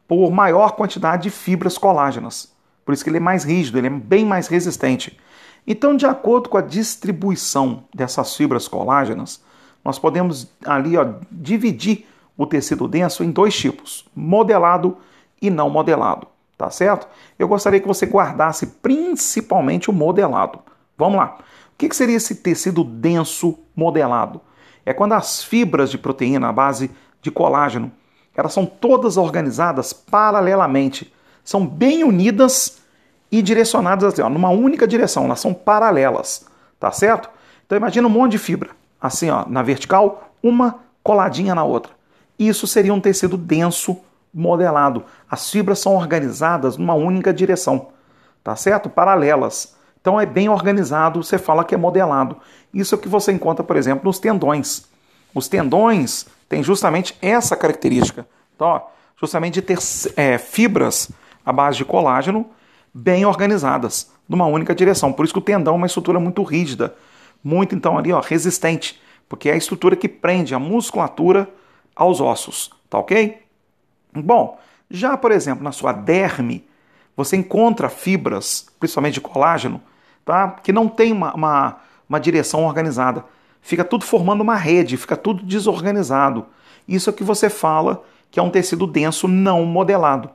[0.08, 2.54] por maior quantidade de fibras colágenas.
[2.86, 5.20] Por isso que ele é mais rígido, ele é bem mais resistente.
[5.66, 9.44] Então, de acordo com a distribuição dessas fibras colágenas,
[9.84, 12.06] nós podemos ali ó, dividir
[12.38, 14.98] o tecido denso em dois tipos: modelado
[15.42, 17.08] e não modelado tá certo?
[17.38, 20.60] Eu gostaria que você guardasse principalmente o modelado.
[20.98, 21.38] Vamos lá.
[21.74, 24.42] O que seria esse tecido denso modelado?
[24.86, 27.92] É quando as fibras de proteína à base de colágeno,
[28.36, 31.12] elas são todas organizadas paralelamente,
[31.44, 32.80] são bem unidas
[33.32, 36.46] e direcionadas assim, ó, numa única direção, elas são paralelas,
[36.80, 37.30] tá certo?
[37.66, 38.70] Então imagina um monte de fibra,
[39.02, 41.94] assim, ó, na vertical, uma coladinha na outra.
[42.38, 43.98] Isso seria um tecido denso
[44.34, 45.04] modelado.
[45.30, 47.88] As fibras são organizadas numa única direção,
[48.44, 48.90] tá certo?
[48.90, 49.76] Paralelas.
[50.06, 52.38] Então é bem organizado, você fala que é modelado.
[52.72, 54.86] Isso é o que você encontra, por exemplo, nos tendões.
[55.34, 58.28] Os tendões têm justamente essa característica.
[58.56, 58.82] Então, ó,
[59.20, 59.80] justamente de ter
[60.16, 61.10] é, fibras
[61.44, 62.46] à base de colágeno
[62.94, 65.12] bem organizadas, numa única direção.
[65.12, 66.94] Por isso que o tendão é uma estrutura muito rígida,
[67.44, 71.50] muito então ali, ó, resistente, porque é a estrutura que prende a musculatura
[71.96, 73.40] aos ossos, tá ok?
[74.14, 76.64] Bom, já por exemplo na sua derme,
[77.18, 79.82] você encontra fibras, principalmente de colágeno,
[80.26, 80.50] tá?
[80.64, 81.78] que não tem uma, uma,
[82.10, 83.24] uma direção organizada.
[83.62, 86.48] Fica tudo formando uma rede, fica tudo desorganizado.
[86.88, 90.30] Isso é que você fala que é um tecido denso não modelado.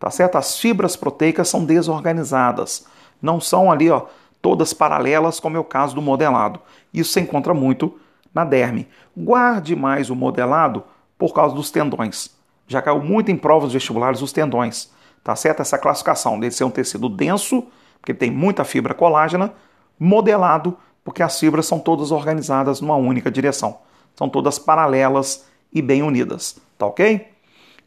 [0.00, 0.36] Tá certo?
[0.36, 2.86] As fibras proteicas são desorganizadas.
[3.22, 4.06] Não são ali, ó,
[4.42, 6.60] todas paralelas, como é o caso do modelado.
[6.92, 7.98] Isso se encontra muito
[8.34, 8.88] na derme.
[9.16, 10.82] Guarde mais o modelado
[11.16, 12.34] por causa dos tendões
[12.66, 14.90] já caiu muito em provas vestibulares os tendões.
[15.22, 15.60] Tá certo?
[15.60, 17.64] Essa classificação dele ser um tecido denso,
[18.04, 19.54] porque tem muita fibra colágena,
[19.98, 23.78] modelado, porque as fibras são todas organizadas numa única direção.
[24.14, 26.60] São todas paralelas e bem unidas.
[26.76, 27.26] Tá ok?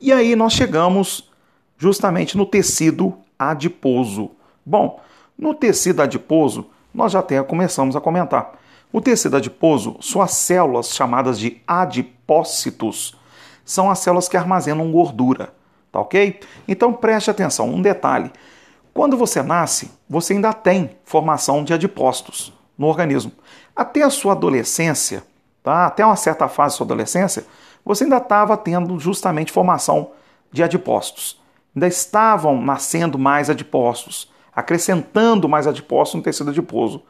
[0.02, 1.30] E aí nós chegamos
[1.78, 4.32] justamente no tecido adiposo.
[4.66, 5.00] Bom,
[5.38, 8.58] no tecido adiposo, nós já até começamos a comentar.
[8.92, 13.16] O tecido adiposo, suas células chamadas de adipócitos,
[13.64, 15.54] são as células que armazenam gordura,
[15.92, 16.40] tá ok?
[16.68, 18.32] Então preste atenção, um detalhe.
[18.98, 23.32] Quando você nasce, você ainda tem formação de adipócitos no organismo.
[23.76, 25.24] Até a sua adolescência,
[25.62, 25.86] tá?
[25.86, 27.46] até uma certa fase da sua adolescência,
[27.86, 30.14] você ainda estava tendo justamente formação
[30.52, 31.40] de adipócitos.
[31.76, 37.04] Ainda estavam nascendo mais adipócitos, acrescentando mais adipócitos no tecido adiposo.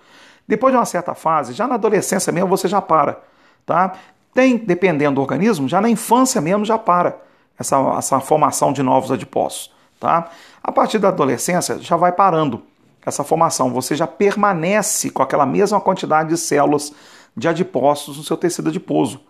[0.45, 3.23] Depois de uma certa fase, já na adolescência mesmo, você já para.
[3.65, 3.93] Tá?
[4.33, 7.17] Tem, dependendo do organismo, já na infância mesmo já para
[7.57, 9.76] essa, essa formação de novos adipócitos.
[9.99, 10.29] Tá?
[10.63, 12.61] A partir da adolescência já vai parando
[13.05, 16.93] essa formação, você já permanece com aquela mesma quantidade de células
[17.35, 19.21] de adipócitos no seu tecido adiposo.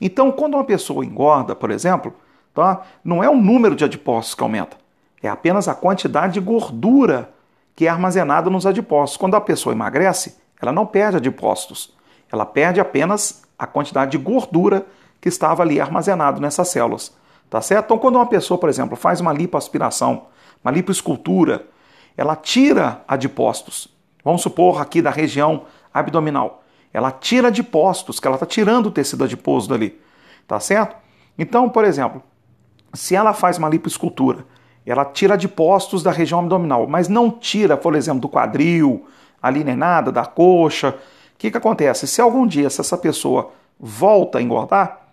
[0.00, 2.12] Então, quando uma pessoa engorda, por exemplo,
[2.52, 2.82] tá?
[3.04, 4.76] não é o número de adipócitos que aumenta,
[5.22, 7.32] é apenas a quantidade de gordura
[7.74, 9.16] que é armazenada nos adipócitos.
[9.16, 11.94] Quando a pessoa emagrece, ela não perde adipócitos,
[12.30, 14.84] ela perde apenas a quantidade de gordura
[15.20, 17.16] que estava ali armazenado nessas células.
[17.52, 17.84] Tá certo?
[17.84, 20.28] Então, quando uma pessoa, por exemplo, faz uma lipoaspiração,
[20.64, 21.66] uma lipoescultura,
[22.16, 23.88] ela tira adipócitos.
[24.24, 26.64] Vamos supor aqui da região abdominal.
[26.94, 30.00] Ela tira adipócitos, que ela está tirando o tecido adiposo dali.
[30.48, 30.96] Tá certo?
[31.38, 32.22] Então, por exemplo,
[32.94, 34.46] se ela faz uma lipoescultura,
[34.86, 39.06] ela tira adipócitos da região abdominal, mas não tira, por exemplo, do quadril,
[39.42, 40.96] ali nem nada, da coxa,
[41.42, 42.06] que, que acontece?
[42.06, 45.08] Se algum dia se essa pessoa volta a engordar,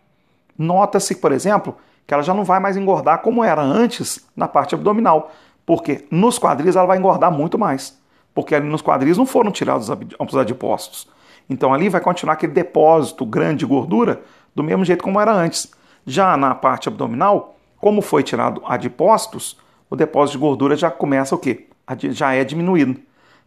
[0.57, 1.75] nota-se, por exemplo,
[2.09, 5.31] que ela já não vai mais engordar como era antes na parte abdominal,
[5.63, 8.01] porque nos quadris ela vai engordar muito mais,
[8.33, 11.07] porque ali nos quadris não foram tirados os adipócitos.
[11.47, 14.23] Então ali vai continuar aquele depósito grande de gordura
[14.55, 15.71] do mesmo jeito como era antes.
[16.03, 19.55] Já na parte abdominal, como foi tirado adipócitos,
[19.87, 21.67] o depósito de gordura já começa o quê?
[22.09, 22.99] Já é diminuído,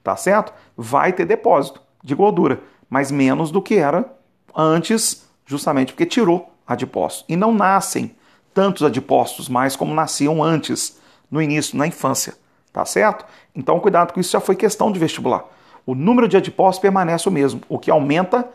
[0.04, 0.52] tá certo?
[0.76, 4.08] Vai ter depósito de gordura, mas menos do que era
[4.54, 7.24] antes, justamente porque tirou adipócitos.
[7.28, 8.14] E não nascem
[8.54, 12.34] tantos adipócitos mais como nasciam antes, no início, na infância,
[12.72, 13.24] tá certo?
[13.54, 15.44] Então cuidado com isso, já foi questão de vestibular.
[15.86, 18.48] O número de adipócitos permanece o mesmo, o que aumenta,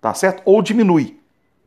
[0.00, 0.42] tá certo?
[0.44, 1.18] Ou diminui,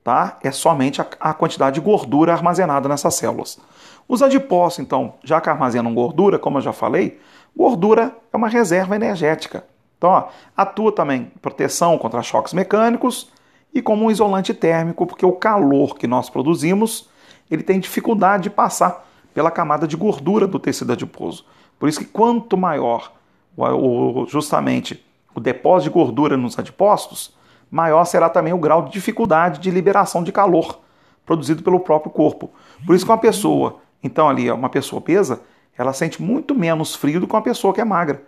[0.03, 0.37] tá?
[0.43, 3.59] É somente a, a quantidade de gordura armazenada nessas células.
[4.07, 7.19] Os adipócitos, então, já que armazenam gordura, como eu já falei,
[7.55, 9.65] gordura é uma reserva energética.
[9.97, 13.31] Então, ó, atua também proteção contra choques mecânicos
[13.73, 17.07] e como um isolante térmico, porque o calor que nós produzimos,
[17.51, 21.45] ele tem dificuldade de passar pela camada de gordura do tecido adiposo.
[21.77, 23.11] Por isso que quanto maior
[23.57, 27.35] o, justamente o depósito de gordura nos adipócitos,
[27.69, 30.79] maior será também o grau de dificuldade de liberação de calor
[31.25, 32.51] produzido pelo próprio corpo.
[32.85, 35.41] Por isso que uma pessoa, então ali, uma pessoa obesa,
[35.77, 38.23] ela sente muito menos frio do que uma pessoa que é magra,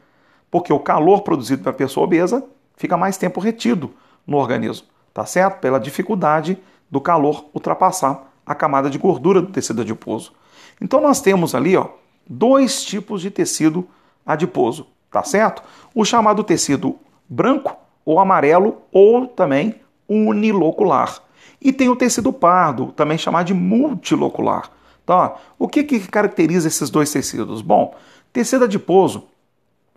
[0.50, 3.92] porque o calor produzido pela pessoa obesa fica mais tempo retido
[4.26, 5.60] no organismo, tá certo?
[5.60, 6.58] Pela dificuldade
[6.90, 10.34] do calor ultrapassar a camada de gordura do tecido adiposo.
[10.82, 11.90] Então nós temos ali, ó,
[12.28, 13.88] dois tipos de tecido
[14.26, 15.64] adiposo, tá certo?
[15.94, 17.76] O chamado tecido branco
[18.06, 19.76] ou amarelo ou também
[20.08, 21.22] unilocular.
[21.62, 24.70] E tem o tecido pardo, também chamado de multilocular.
[25.06, 25.36] Tá?
[25.58, 27.62] O que, que caracteriza esses dois tecidos?
[27.62, 27.96] Bom,
[28.32, 29.28] tecido adiposo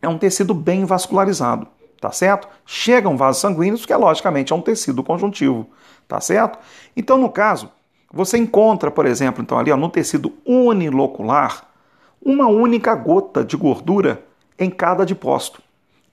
[0.03, 1.67] é um tecido bem vascularizado,
[2.01, 2.49] tá certo?
[2.65, 5.69] Chegam vasos sanguíneos, que é logicamente é um tecido conjuntivo,
[6.07, 6.59] tá certo?
[6.97, 7.71] Então, no caso,
[8.13, 11.67] você encontra, por exemplo, então ali ó, no tecido unilocular,
[12.23, 14.25] uma única gota de gordura
[14.59, 15.63] em cada adipócito.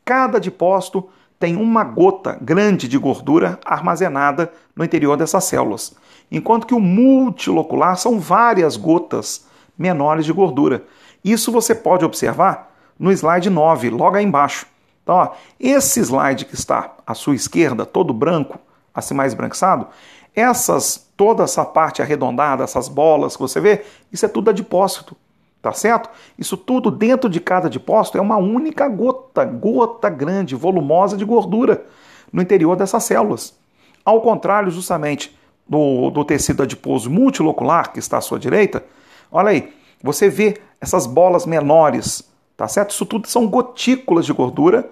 [0.06, 1.08] Cada adipócito
[1.40, 5.96] tem uma gota grande de gordura armazenada no interior dessas células,
[6.32, 9.46] enquanto que o multilocular são várias gotas
[9.78, 10.84] menores de gordura.
[11.24, 14.66] Isso você pode observar no slide 9, logo aí embaixo.
[15.02, 18.58] Então, ó, esse slide que está à sua esquerda, todo branco,
[18.94, 19.88] assim mais branquiçado,
[20.36, 25.16] essas, toda essa parte arredondada, essas bolas que você vê, isso é tudo adipócito.
[25.62, 26.10] Tá certo?
[26.38, 31.86] Isso tudo dentro de cada depósito é uma única gota, gota grande, volumosa de gordura
[32.34, 33.58] no interior dessas células.
[34.04, 35.34] Ao contrário, justamente,
[35.66, 38.84] do, do tecido adiposo multilocular, que está à sua direita,
[39.32, 42.92] olha aí, você vê essas bolas menores, tá certo?
[42.92, 44.90] Isso tudo são gotículas de gordura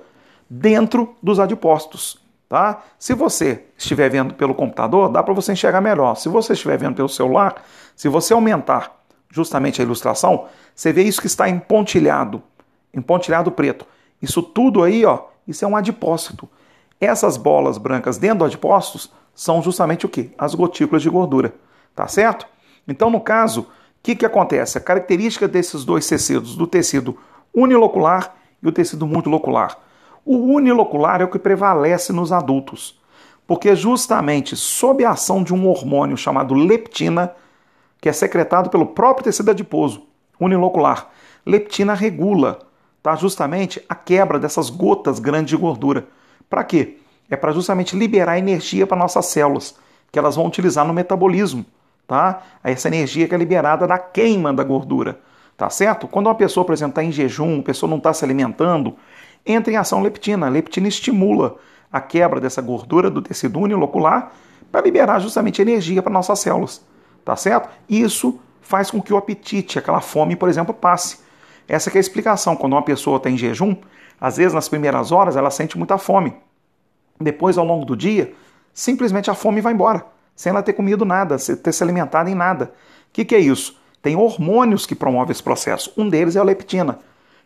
[0.49, 2.17] dentro dos adipócitos,
[2.51, 2.83] tá?
[2.99, 6.15] Se você estiver vendo pelo computador, dá para você enxergar melhor.
[6.15, 7.63] Se você estiver vendo pelo celular,
[7.95, 8.91] se você aumentar
[9.29, 12.43] justamente a ilustração, você vê isso que está empontilhado,
[12.93, 13.85] empontilhado preto.
[14.21, 16.49] Isso tudo aí, ó, isso é um adipócito.
[16.99, 20.31] Essas bolas brancas dentro do adipócitos são justamente o que?
[20.37, 21.55] As gotículas de gordura,
[21.95, 22.45] tá certo?
[22.85, 23.65] Então, no caso, o
[24.03, 24.77] que, que acontece?
[24.77, 27.17] A característica desses dois tecidos, do tecido
[27.53, 29.77] unilocular e o tecido multilocular.
[30.25, 32.99] O unilocular é o que prevalece nos adultos,
[33.47, 37.33] porque justamente sob a ação de um hormônio chamado leptina,
[37.99, 40.03] que é secretado pelo próprio tecido adiposo
[40.39, 41.07] unilocular.
[41.45, 42.59] Leptina regula
[43.01, 46.07] tá, justamente a quebra dessas gotas grandes de gordura.
[46.49, 46.97] Para quê?
[47.29, 49.75] É para justamente liberar energia para nossas células,
[50.11, 51.65] que elas vão utilizar no metabolismo.
[52.07, 52.41] Tá?
[52.63, 55.19] Essa energia que é liberada da queima da gordura.
[55.55, 56.07] Tá certo?
[56.07, 58.95] Quando uma pessoa, por exemplo, está em jejum, a pessoa não está se alimentando,
[59.45, 60.47] entra em ação leptina.
[60.47, 61.57] A leptina estimula
[61.91, 64.31] a quebra dessa gordura do tecido unilocular
[64.71, 66.81] para liberar justamente energia para nossas células
[67.23, 67.69] tá certo?
[67.87, 71.19] Isso faz com que o apetite, aquela fome, por exemplo, passe.
[71.67, 72.55] Essa é a explicação.
[72.55, 73.75] Quando uma pessoa está em jejum,
[74.19, 76.35] às vezes nas primeiras horas ela sente muita fome.
[77.19, 78.33] Depois, ao longo do dia,
[78.73, 82.65] simplesmente a fome vai embora, sem ela ter comido nada, ter se alimentado em nada.
[83.09, 83.79] O que, que é isso?
[84.01, 85.93] Tem hormônios que promovem esse processo.
[85.95, 86.99] Um deles é a leptina,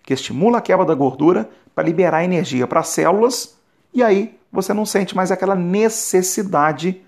[0.05, 3.57] que estimula a quebra da gordura para liberar energia para as células
[3.93, 7.01] e aí você não sente mais aquela necessidade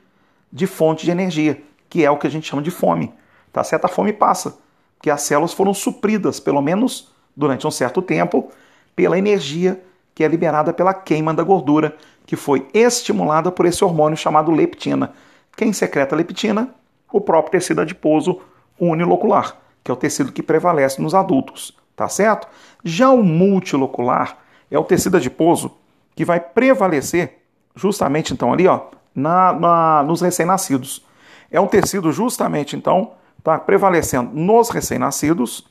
[0.51, 3.13] de fonte de energia que é o que a gente chama de fome.
[3.53, 3.85] Tá certo?
[3.85, 4.57] A fome passa,
[4.97, 8.51] porque as células foram supridas, pelo menos durante um certo tempo,
[8.95, 9.81] pela energia
[10.13, 11.95] que é liberada pela queima da gordura,
[12.25, 15.13] que foi estimulada por esse hormônio chamado leptina.
[15.55, 16.73] Quem secreta leptina?
[17.11, 18.41] O próprio tecido adiposo
[18.79, 22.47] unilocular, que é o tecido que prevalece nos adultos, tá certo?
[22.81, 24.37] Já o multilocular
[24.71, 25.71] é o tecido adiposo
[26.15, 27.39] que vai prevalecer
[27.75, 31.05] justamente então ali, ó, na, na nos recém-nascidos.
[31.51, 33.11] É um tecido justamente, então,
[33.43, 35.67] tá prevalecendo nos recém-nascidos.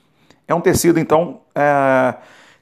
[0.47, 2.15] É um tecido, então, é,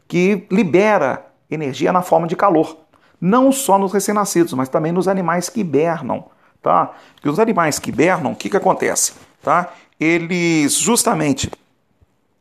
[0.07, 2.77] que libera energia na forma de calor.
[3.21, 6.25] Não só nos recém-nascidos, mas também nos animais que hibernam.
[6.63, 6.93] Tá?
[7.15, 9.13] Porque os animais que hibernam, o que, que acontece?
[9.45, 9.73] tá?
[10.01, 11.51] Eles justamente,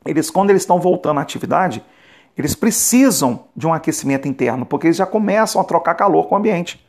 [0.06, 1.84] eles quando eles estão voltando à atividade,
[2.38, 6.38] eles precisam de um aquecimento interno, porque eles já começam a trocar calor com o
[6.38, 6.84] ambiente,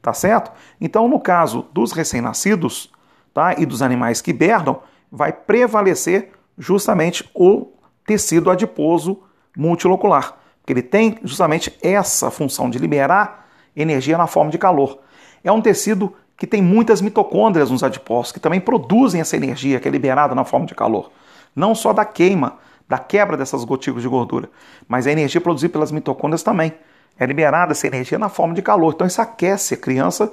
[0.00, 0.52] tá certo?
[0.80, 2.92] Então, no caso dos recém-nascidos,
[3.32, 7.72] tá, e dos animais que hibernam, vai prevalecer justamente o
[8.06, 9.20] tecido adiposo
[9.56, 13.46] multilocular, porque ele tem justamente essa função de liberar
[13.76, 15.00] energia na forma de calor.
[15.42, 19.88] É um tecido que tem muitas mitocôndrias nos adipócitos, que também produzem essa energia que
[19.88, 21.10] é liberada na forma de calor.
[21.54, 24.50] Não só da queima, da quebra dessas gotículas de gordura,
[24.88, 26.72] mas a energia produzida pelas mitocôndrias também.
[27.18, 28.92] É liberada essa energia na forma de calor.
[28.94, 30.32] Então isso aquece a criança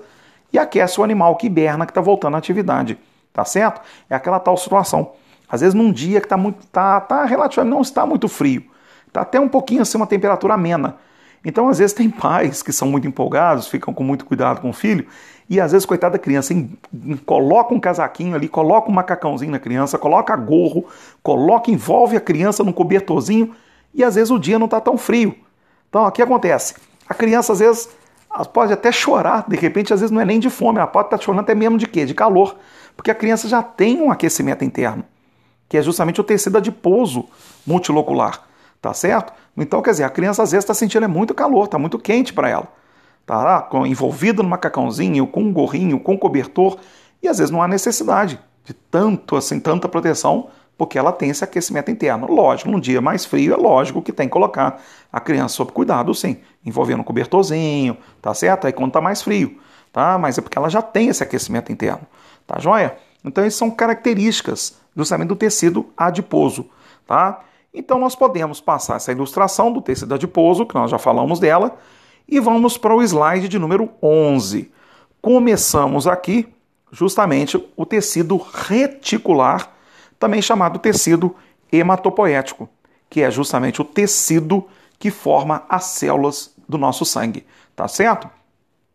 [0.52, 2.98] e aquece o animal que hiberna, que está voltando à atividade.
[3.32, 3.82] Tá certo?
[4.10, 5.14] É aquela tal situação.
[5.48, 6.66] Às vezes num dia que está muito.
[6.68, 7.74] Tá, tá relativamente.
[7.74, 8.64] não está muito frio.
[9.08, 10.98] Está até um pouquinho assim, uma temperatura amena.
[11.44, 14.74] Então, às vezes, tem pais que são muito empolgados, ficam com muito cuidado com o
[14.74, 15.08] filho,
[15.52, 16.80] e às vezes, coitada da criança, em,
[17.26, 20.86] coloca um casaquinho ali, coloca um macacãozinho na criança, coloca gorro,
[21.22, 23.54] coloca, envolve a criança num cobertorzinho,
[23.94, 25.36] e às vezes o dia não está tão frio.
[25.90, 26.76] Então, o que acontece?
[27.06, 27.90] A criança, às vezes,
[28.54, 31.18] pode até chorar, de repente, às vezes não é nem de fome, ela pode estar
[31.18, 32.06] tá chorando até mesmo de quê?
[32.06, 32.56] De calor.
[32.96, 35.04] Porque a criança já tem um aquecimento interno,
[35.68, 37.26] que é justamente o tecido adiposo
[37.68, 38.42] multilocular.
[38.82, 39.34] Tá certo?
[39.58, 42.32] Então, quer dizer, a criança às vezes está sentindo é muito calor, está muito quente
[42.32, 42.70] para ela.
[43.26, 46.78] Tá lá, envolvida no macacãozinho, com um gorrinho, com um cobertor,
[47.22, 51.44] e às vezes não há necessidade de tanto assim, tanta proteção, porque ela tem esse
[51.44, 52.26] aquecimento interno.
[52.32, 56.14] Lógico, num dia mais frio, é lógico que tem que colocar a criança sob cuidado,
[56.14, 58.66] sim, envolvendo um cobertorzinho, tá certo?
[58.66, 59.60] Aí quando está mais frio,
[59.94, 60.18] tá?
[60.18, 62.02] Mas é porque ela já tem esse aquecimento interno,
[62.48, 62.98] tá joia?
[63.24, 66.66] Então, essas são características justamente do tecido adiposo,
[67.06, 67.42] tá?
[67.74, 71.78] Então nós podemos passar essa ilustração do tecido adiposo, que nós já falamos dela,
[72.28, 74.72] e vamos para o slide de número 11.
[75.22, 76.48] Começamos aqui
[76.92, 79.72] justamente o tecido reticular,
[80.20, 81.36] também chamado tecido
[81.72, 82.70] hematopoético,
[83.10, 84.68] que é justamente o tecido
[85.00, 87.46] que forma as células do nosso sangue,
[87.76, 88.30] tá certo?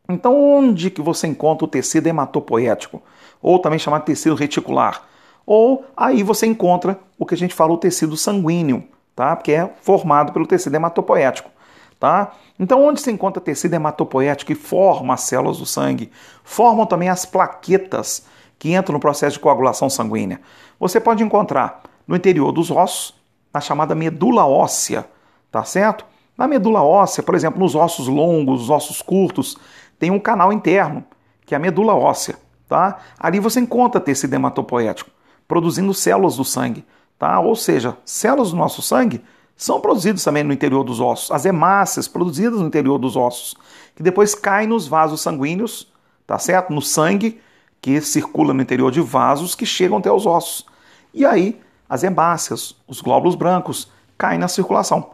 [0.08, 3.02] Então, onde que você encontra o tecido hematopoético,
[3.42, 5.02] ou também chamado tecido reticular?
[5.44, 9.34] Ou aí você encontra o que a gente fala o tecido sanguíneo, tá?
[9.36, 11.50] Que é formado pelo tecido hematopoético,
[11.98, 12.32] tá?
[12.58, 16.10] Então, onde se encontra tecido hematopoético que forma as células do sangue,
[16.44, 18.26] formam também as plaquetas
[18.58, 20.40] que entram no processo de coagulação sanguínea.
[20.78, 23.14] Você pode encontrar no interior dos ossos,
[23.52, 25.06] na chamada medula óssea,
[25.50, 26.04] tá certo?
[26.36, 29.56] Na medula óssea, por exemplo, nos ossos longos, os ossos curtos,
[29.98, 31.04] tem um canal interno,
[31.44, 32.36] que é a medula óssea,
[32.68, 32.98] tá?
[33.18, 35.10] Ali você encontra tecido hematopoético
[35.46, 36.84] produzindo células do sangue.
[37.18, 37.40] Tá?
[37.40, 39.22] Ou seja, células do nosso sangue
[39.56, 41.30] são produzidas também no interior dos ossos.
[41.30, 43.56] As hemácias produzidas no interior dos ossos,
[43.94, 45.90] que depois caem nos vasos sanguíneos,
[46.26, 46.72] tá certo?
[46.72, 47.40] No sangue
[47.80, 50.66] que circula no interior de vasos que chegam até os ossos.
[51.14, 55.10] E aí, as hemácias, os glóbulos brancos, caem na circulação,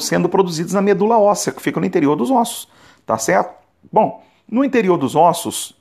[0.00, 2.68] sendo produzidos na medula óssea, que fica no interior dos ossos,
[3.04, 3.54] tá certo?
[3.92, 5.76] Bom, no interior dos ossos,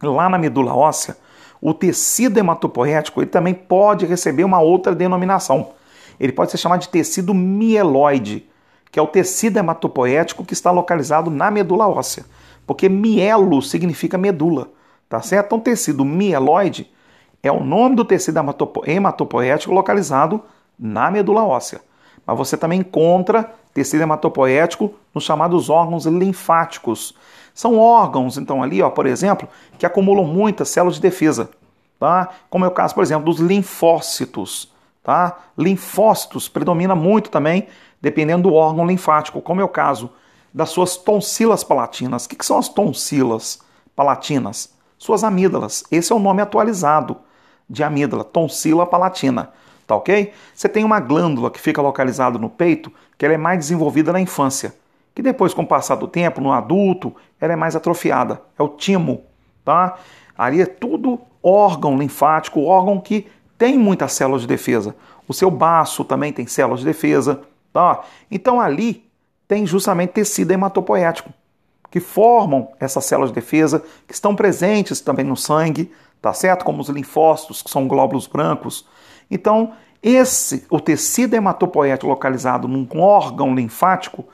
[0.00, 1.16] lá na medula óssea,
[1.60, 5.70] o tecido hematopoético ele também pode receber uma outra denominação.
[6.18, 8.48] Ele pode ser chamado de tecido mieloide,
[8.90, 12.24] que é o tecido hematopoético que está localizado na medula óssea,
[12.66, 14.70] porque mielo significa medula,
[15.08, 15.46] tá certo?
[15.46, 16.90] Então, tecido mieloide
[17.42, 18.40] é o nome do tecido
[18.84, 20.42] hematopoético localizado
[20.78, 21.80] na medula óssea.
[22.26, 27.14] Mas você também encontra tecido hematopoético nos chamados órgãos linfáticos,
[27.54, 29.48] são órgãos, então, ali, ó, por exemplo,
[29.78, 31.48] que acumulam muitas células de defesa,
[31.98, 32.28] tá?
[32.50, 34.70] Como é o caso, por exemplo, dos linfócitos,
[35.06, 35.38] tá?
[35.56, 37.68] Linfócitos predomina muito também,
[38.02, 40.10] dependendo do órgão linfático, como é o caso
[40.52, 42.24] das suas tonsilas palatinas.
[42.24, 43.60] O que, que são as tonsilas
[43.94, 44.74] palatinas?
[44.98, 45.84] Suas amígdalas.
[45.92, 47.18] Esse é o nome atualizado
[47.70, 49.52] de amígdala, tonsila palatina.
[49.86, 50.32] Tá ok?
[50.52, 54.20] Você tem uma glândula que fica localizada no peito, que ela é mais desenvolvida na
[54.20, 54.74] infância
[55.16, 58.42] que depois, com o passar do tempo, no adulto, ela é mais atrofiada.
[58.58, 59.22] É o timo,
[59.64, 59.96] tá?
[60.36, 63.26] Ali é tudo órgão linfático, órgão que
[63.58, 64.94] tem muitas células de defesa.
[65.26, 67.42] O seu baço também tem células de defesa,
[67.72, 68.02] tá?
[68.30, 69.04] Então ali
[69.48, 71.30] tem justamente tecido hematopoético,
[71.90, 75.90] que formam essas células de defesa, que estão presentes também no sangue,
[76.20, 76.64] tá certo?
[76.64, 78.86] Como os linfócitos, que são glóbulos brancos.
[79.30, 84.24] Então, esse, o tecido hematopoético localizado num órgão linfático,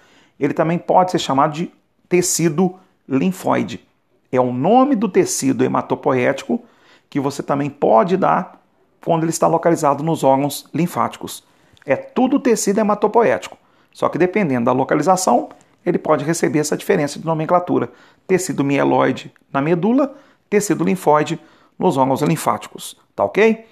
[0.40, 1.70] ele também pode ser chamado de
[2.08, 2.74] tecido
[3.08, 3.86] linfóide.
[4.30, 6.62] É o nome do tecido hematopoético
[7.08, 8.61] que você também pode dar
[9.05, 11.44] quando ele está localizado nos órgãos linfáticos.
[11.84, 13.57] É tudo tecido hematopoético,
[13.92, 15.48] só que dependendo da localização,
[15.84, 17.90] ele pode receber essa diferença de nomenclatura.
[18.26, 20.14] Tecido mieloide na medula,
[20.48, 21.40] tecido linfóide
[21.78, 22.96] nos órgãos linfáticos.
[23.16, 23.66] tá ok?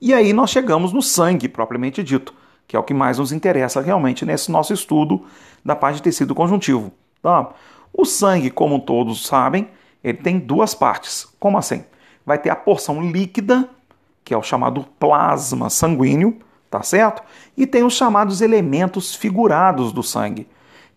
[0.00, 2.32] E aí nós chegamos no sangue propriamente dito,
[2.66, 5.24] que é o que mais nos interessa realmente nesse nosso estudo
[5.64, 6.92] da parte de tecido conjuntivo.
[7.20, 7.50] Tá?
[7.92, 9.68] O sangue, como todos sabem,
[10.04, 11.26] ele tem duas partes.
[11.40, 11.84] Como assim?
[12.24, 13.68] Vai ter a porção líquida,
[14.28, 16.36] que é o chamado plasma sanguíneo,
[16.70, 17.22] tá certo?
[17.56, 20.46] E tem os chamados elementos figurados do sangue,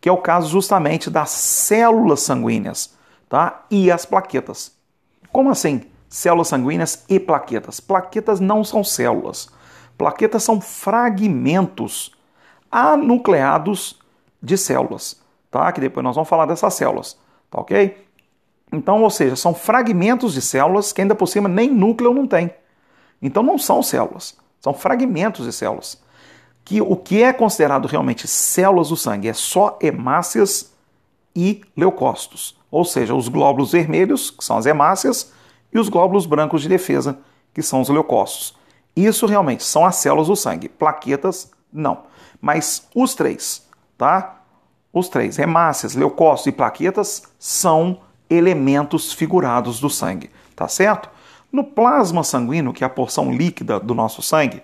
[0.02, 2.94] que é o caso justamente das células sanguíneas,
[3.30, 3.64] tá?
[3.72, 4.74] E as plaquetas.
[5.32, 5.84] Como assim?
[6.10, 7.80] Células sanguíneas e plaquetas.
[7.80, 9.48] Plaquetas não são células.
[9.98, 12.12] Plaquetas são fragmentos
[12.70, 13.98] anucleados
[14.44, 15.72] de células, tá?
[15.72, 17.18] Que depois nós vamos falar dessas células,
[17.50, 17.96] tá ok?
[18.74, 22.54] Então, ou seja, são fragmentos de células que ainda por cima nem núcleo não tem.
[23.22, 26.02] Então não são células, são fragmentos de células.
[26.64, 30.72] Que o que é considerado realmente células do sangue é só hemácias
[31.36, 35.32] e leucócitos, ou seja, os glóbulos vermelhos, que são as hemácias,
[35.74, 37.20] e os glóbulos brancos de defesa,
[37.54, 38.56] que são os leucócitos.
[38.96, 40.68] Isso realmente são as células do sangue.
[40.68, 42.04] Plaquetas, não.
[42.42, 43.68] Mas os três,
[43.98, 44.42] tá?
[44.92, 51.10] Os três, hemácias, leucócitos e plaquetas, são elementos figurados do sangue, tá certo?
[51.52, 54.62] No plasma sanguíneo, que é a porção líquida do nosso sangue,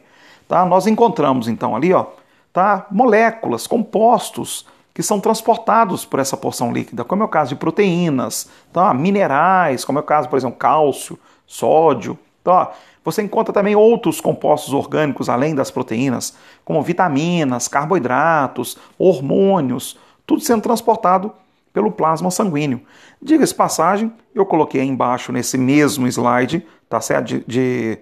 [0.47, 0.65] tá?
[0.65, 2.05] Nós encontramos então ali, ó,
[2.53, 2.87] tá?
[2.89, 4.65] Moléculas, compostos
[4.97, 8.91] que são transportados por essa porção líquida, como é o caso de proteínas, tá?
[8.95, 12.17] minerais, como é o caso, por exemplo, cálcio, sódio.
[12.43, 12.71] Tá?
[13.05, 16.35] Você encontra também outros compostos orgânicos além das proteínas,
[16.65, 21.31] como vitaminas, carboidratos, hormônios, tudo sendo transportado
[21.71, 22.81] pelo plasma sanguíneo.
[23.21, 27.25] Diga-se passagem, eu coloquei aí embaixo nesse mesmo slide, tá certo?
[27.25, 27.97] De, de,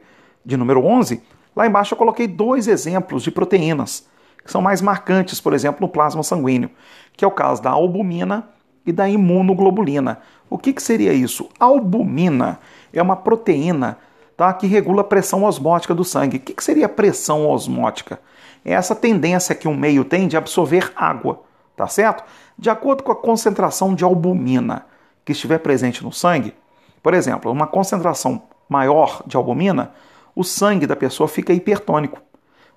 [0.46, 1.22] de número 11,
[1.56, 4.08] lá embaixo eu coloquei dois exemplos de proteínas
[4.46, 6.70] que são mais marcantes, por exemplo, no plasma sanguíneo,
[7.18, 8.48] que é o caso da albumina
[8.86, 10.20] e da imunoglobulina.
[10.48, 11.50] O que, que seria isso?
[11.60, 12.60] A albumina
[12.94, 13.98] é uma proteína
[14.38, 16.38] tá, que regula a pressão osmótica do sangue.
[16.38, 18.20] O que, que seria pressão osmótica?
[18.64, 21.42] É essa tendência que um meio tem de absorver água,
[21.76, 22.24] tá certo?
[22.58, 24.86] De acordo com a concentração de albumina
[25.24, 26.54] que estiver presente no sangue,
[27.02, 29.94] por exemplo, uma concentração maior de albumina,
[30.36, 32.22] o sangue da pessoa fica hipertônico.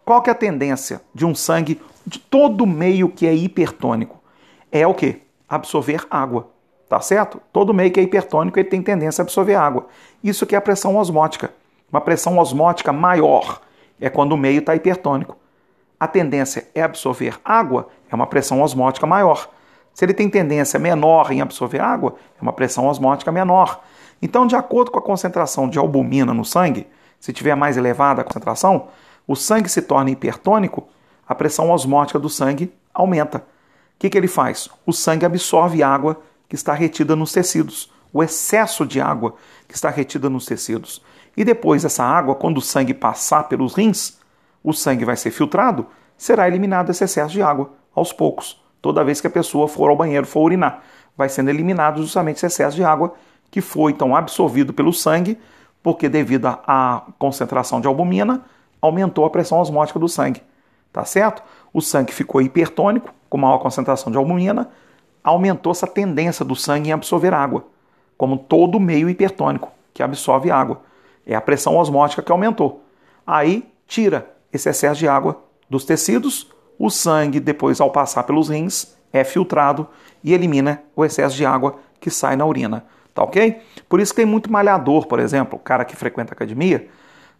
[0.04, 4.18] Qual que é a tendência de um sangue de todo meio que é hipertônico?
[4.70, 5.22] É o que?
[5.48, 6.48] Absorver água.
[6.88, 7.40] Tá certo?
[7.52, 9.86] Todo meio que é hipertônico ele tem tendência a absorver água.
[10.24, 11.52] Isso que é a pressão osmótica.
[11.92, 13.60] Uma pressão osmótica maior
[14.00, 15.36] é quando o meio está hipertônico.
[16.00, 19.50] A tendência é absorver água, é uma pressão osmótica maior.
[19.92, 23.82] Se ele tem tendência menor em absorver água, é uma pressão osmótica menor.
[24.20, 26.86] Então, de acordo com a concentração de albumina no sangue,
[27.20, 28.88] se tiver mais elevada a concentração,
[29.26, 30.88] o sangue se torna hipertônico,
[31.26, 33.38] a pressão osmótica do sangue aumenta.
[33.38, 33.42] O
[33.98, 34.68] que, que ele faz?
[34.86, 39.34] O sangue absorve água que está retida nos tecidos, o excesso de água
[39.66, 41.02] que está retida nos tecidos.
[41.36, 44.18] E depois essa água, quando o sangue passar pelos rins,
[44.64, 48.60] o sangue vai ser filtrado, será eliminado esse excesso de água aos poucos.
[48.80, 50.82] Toda vez que a pessoa for ao banheiro, for urinar,
[51.16, 53.14] vai sendo eliminado justamente esse excesso de água
[53.50, 55.38] que foi então absorvido pelo sangue,
[55.82, 58.44] porque devido à concentração de albumina,
[58.80, 60.42] aumentou a pressão osmótica do sangue.
[60.92, 61.42] Tá certo?
[61.72, 64.70] O sangue ficou hipertônico, com maior concentração de albumina,
[65.22, 67.66] aumentou essa tendência do sangue em absorver água,
[68.16, 70.82] como todo meio hipertônico que absorve água.
[71.26, 72.82] É a pressão osmótica que aumentou.
[73.26, 78.96] Aí tira esse excesso de água dos tecidos, o sangue, depois, ao passar pelos rins,
[79.12, 79.88] é filtrado
[80.22, 82.84] e elimina o excesso de água que sai na urina.
[83.18, 83.60] Tá ok?
[83.88, 86.86] Por isso que tem muito malhador, por exemplo, o cara que frequenta academia,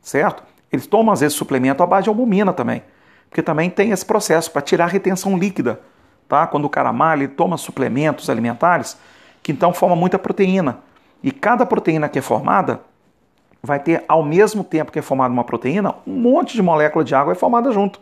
[0.03, 0.43] certo?
[0.72, 2.83] Eles tomam, às vezes, suplemento à base de albumina também,
[3.31, 5.81] porque também tem esse processo para tirar a retenção líquida.
[6.29, 6.49] Tá?
[6.49, 8.99] Quando o cara malha, ele toma suplementos alimentares
[9.41, 10.81] que então forma muita proteína.
[11.22, 12.81] E cada proteína que é formada
[13.62, 17.14] vai ter, ao mesmo tempo que é formada uma proteína, um monte de molécula de
[17.14, 18.01] água é formada junto.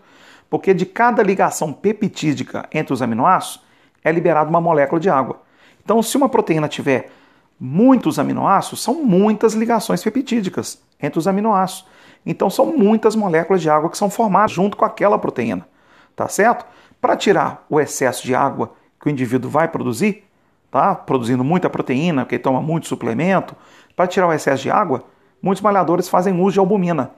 [0.49, 3.63] Porque de cada ligação peptídica entre os aminoácidos
[4.03, 5.43] é liberada uma molécula de água.
[5.85, 7.11] Então, se uma proteína tiver
[7.59, 11.87] muitos aminoácidos, são muitas ligações peptídicas entre os aminoácidos.
[12.25, 15.67] Então são muitas moléculas de água que são formadas junto com aquela proteína,
[16.15, 16.67] tá certo?
[17.01, 20.25] Para tirar o excesso de água que o indivíduo vai produzir,
[20.71, 20.95] tá?
[20.95, 23.55] Produzindo muita proteína, porque toma muito suplemento,
[23.95, 25.05] para tirar o excesso de água,
[25.41, 27.13] muitos malhadores fazem uso de albumina.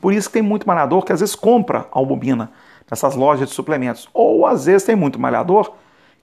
[0.00, 2.50] Por isso que tem muito malhador que às vezes compra albumina
[2.90, 4.08] nessas lojas de suplementos.
[4.12, 5.72] Ou às vezes tem muito malhador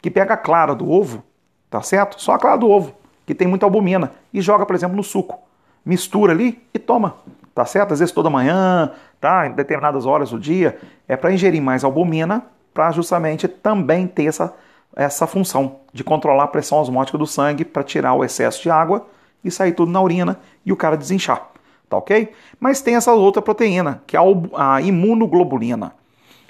[0.01, 1.23] que pega a clara do ovo,
[1.69, 2.21] tá certo?
[2.21, 2.93] Só a clara do ovo,
[3.31, 5.39] que tem muita albumina, e joga, por exemplo, no suco.
[5.85, 7.15] Mistura ali e toma
[7.53, 7.93] tá certo?
[7.93, 9.47] Às vezes toda manhã, tá?
[9.47, 14.53] Em determinadas horas do dia, é para ingerir mais albumina, para justamente também ter essa,
[14.95, 19.05] essa função de controlar a pressão osmótica do sangue para tirar o excesso de água
[19.43, 21.49] e sair tudo na urina e o cara desinchar.
[21.89, 22.31] tá ok?
[22.59, 24.19] Mas tem essa outra proteína, que é
[24.55, 25.93] a imunoglobulina.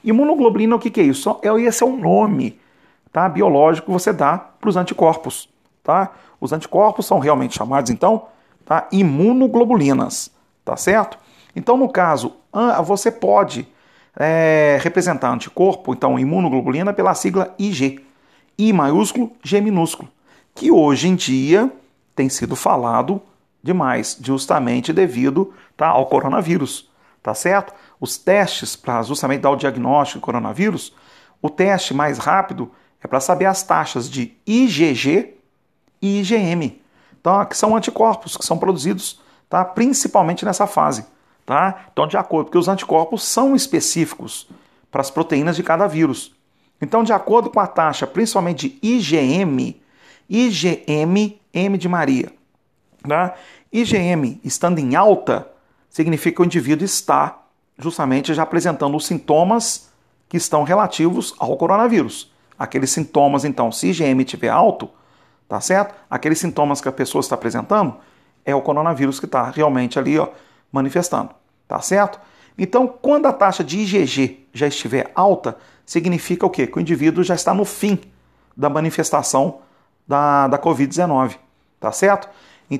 [0.03, 1.39] Imunoglobulina, o que, que é isso?
[1.41, 2.59] É, esse é um nome
[3.11, 5.49] tá, biológico que você dá para os anticorpos.
[5.83, 6.11] Tá?
[6.41, 8.25] Os anticorpos são realmente chamados, então,
[8.65, 10.31] tá, imunoglobulinas,
[10.65, 11.17] tá certo?
[11.55, 12.33] Então, no caso,
[12.83, 13.67] você pode
[14.17, 18.03] é, representar anticorpo, então imunoglobulina, pela sigla IG.
[18.57, 20.09] I maiúsculo, G minúsculo.
[20.53, 21.71] Que hoje em dia
[22.15, 23.21] tem sido falado
[23.63, 26.89] demais, justamente devido tá, ao coronavírus.
[27.23, 27.73] Tá certo?
[27.99, 30.93] Os testes para justamente dar o diagnóstico do coronavírus,
[31.39, 32.71] o teste mais rápido
[33.03, 35.35] é para saber as taxas de IgG
[36.01, 36.81] e IgM.
[37.19, 41.05] Então, que são anticorpos que são produzidos tá, principalmente nessa fase.
[41.45, 41.85] Tá?
[41.91, 44.47] Então, de acordo, porque os anticorpos são específicos
[44.89, 46.33] para as proteínas de cada vírus.
[46.81, 49.79] Então, de acordo com a taxa, principalmente de IgM,
[50.29, 52.31] IgM, M de Maria,
[53.07, 53.35] tá?
[53.71, 55.47] IgM estando em alta,
[55.89, 57.43] significa que o indivíduo está
[57.77, 59.89] justamente já apresentando os sintomas
[60.29, 62.31] que estão relativos ao coronavírus.
[62.57, 64.89] Aqueles sintomas, então, se IgM estiver alto,
[65.51, 65.93] tá certo?
[66.09, 67.97] Aqueles sintomas que a pessoa está apresentando
[68.45, 70.29] é o coronavírus que está realmente ali, ó,
[70.71, 71.31] manifestando,
[71.67, 72.21] tá certo?
[72.57, 76.65] Então, quando a taxa de IgG já estiver alta, significa o quê?
[76.65, 77.99] Que o indivíduo já está no fim
[78.55, 79.59] da manifestação
[80.07, 81.35] da, da Covid-19,
[81.81, 82.29] tá certo?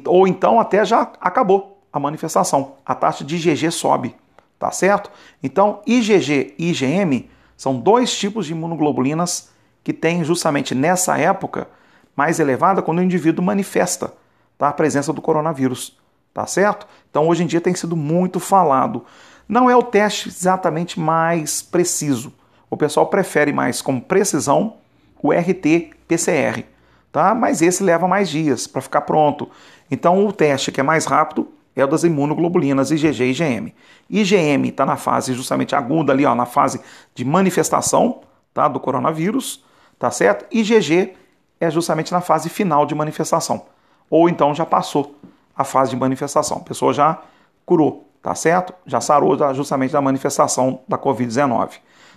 [0.05, 4.15] Ou então até já acabou a manifestação, a taxa de IgG sobe,
[4.57, 5.11] tá certo?
[5.43, 9.49] Então, IgG e IgM são dois tipos de imunoglobulinas
[9.83, 11.67] que têm justamente nessa época
[12.15, 14.13] mais elevada quando o indivíduo manifesta
[14.57, 15.97] tá, a presença do coronavírus,
[16.33, 16.85] tá certo?
[17.09, 19.03] Então, hoje em dia tem sido muito falado.
[19.49, 22.31] Não é o teste exatamente mais preciso.
[22.69, 24.75] O pessoal prefere mais com precisão
[25.21, 26.63] o RT-PCR,
[27.11, 27.35] tá?
[27.35, 29.49] Mas esse leva mais dias para ficar pronto.
[29.89, 33.73] Então, o teste que é mais rápido é o das imunoglobulinas IgG e IgM.
[34.09, 36.81] IgM está na fase justamente aguda ali, ó, na fase
[37.15, 38.21] de manifestação
[38.53, 39.63] tá, do coronavírus,
[39.97, 40.45] tá certo?
[40.51, 41.13] IgG
[41.61, 43.65] é justamente na fase final de manifestação.
[44.09, 45.15] Ou então já passou
[45.55, 46.57] a fase de manifestação.
[46.57, 47.21] A pessoa já
[47.65, 48.73] curou, tá certo?
[48.85, 51.73] Já sarou justamente da manifestação da Covid-19,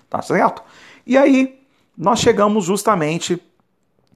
[0.09, 0.63] tá certo?
[1.07, 1.61] E aí,
[1.97, 3.41] nós chegamos justamente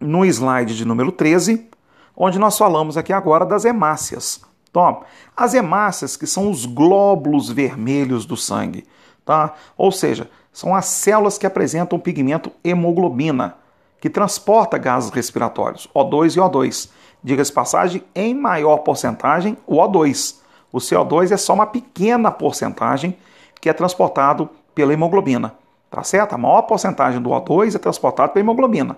[0.01, 1.69] no slide de número 13,
[2.17, 4.41] onde nós falamos aqui agora das hemácias.
[4.71, 5.03] Então,
[5.37, 8.87] as hemácias, que são os glóbulos vermelhos do sangue,
[9.25, 9.55] tá?
[9.77, 13.57] Ou seja, são as células que apresentam o pigmento hemoglobina,
[14.01, 16.91] que transporta gases respiratórios, O2 e O2.
[17.23, 20.37] Diga-se passagem, em maior porcentagem, o O2.
[20.73, 23.17] O CO2 é só uma pequena porcentagem
[23.61, 25.55] que é transportado pela hemoglobina,
[25.91, 26.35] tá certo?
[26.35, 28.97] A maior porcentagem do O2 é transportado pela hemoglobina,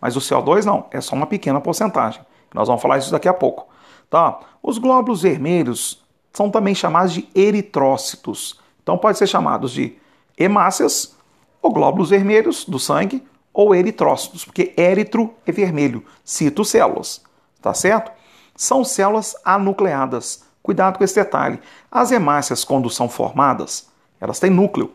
[0.00, 2.22] mas o CO2 não, é só uma pequena porcentagem.
[2.52, 3.68] Nós vamos falar isso daqui a pouco.
[4.10, 4.40] Tá?
[4.62, 8.60] Os glóbulos vermelhos são também chamados de eritrócitos.
[8.82, 9.96] Então pode ser chamados de
[10.36, 11.16] hemácias
[11.60, 13.22] ou glóbulos vermelhos do sangue
[13.52, 17.22] ou eritrócitos, porque éritro é vermelho, citocélulas,
[17.60, 18.10] tá certo?
[18.56, 20.44] São células anucleadas.
[20.62, 21.60] Cuidado com esse detalhe.
[21.90, 23.88] As hemácias, quando são formadas,
[24.20, 24.92] elas têm núcleo,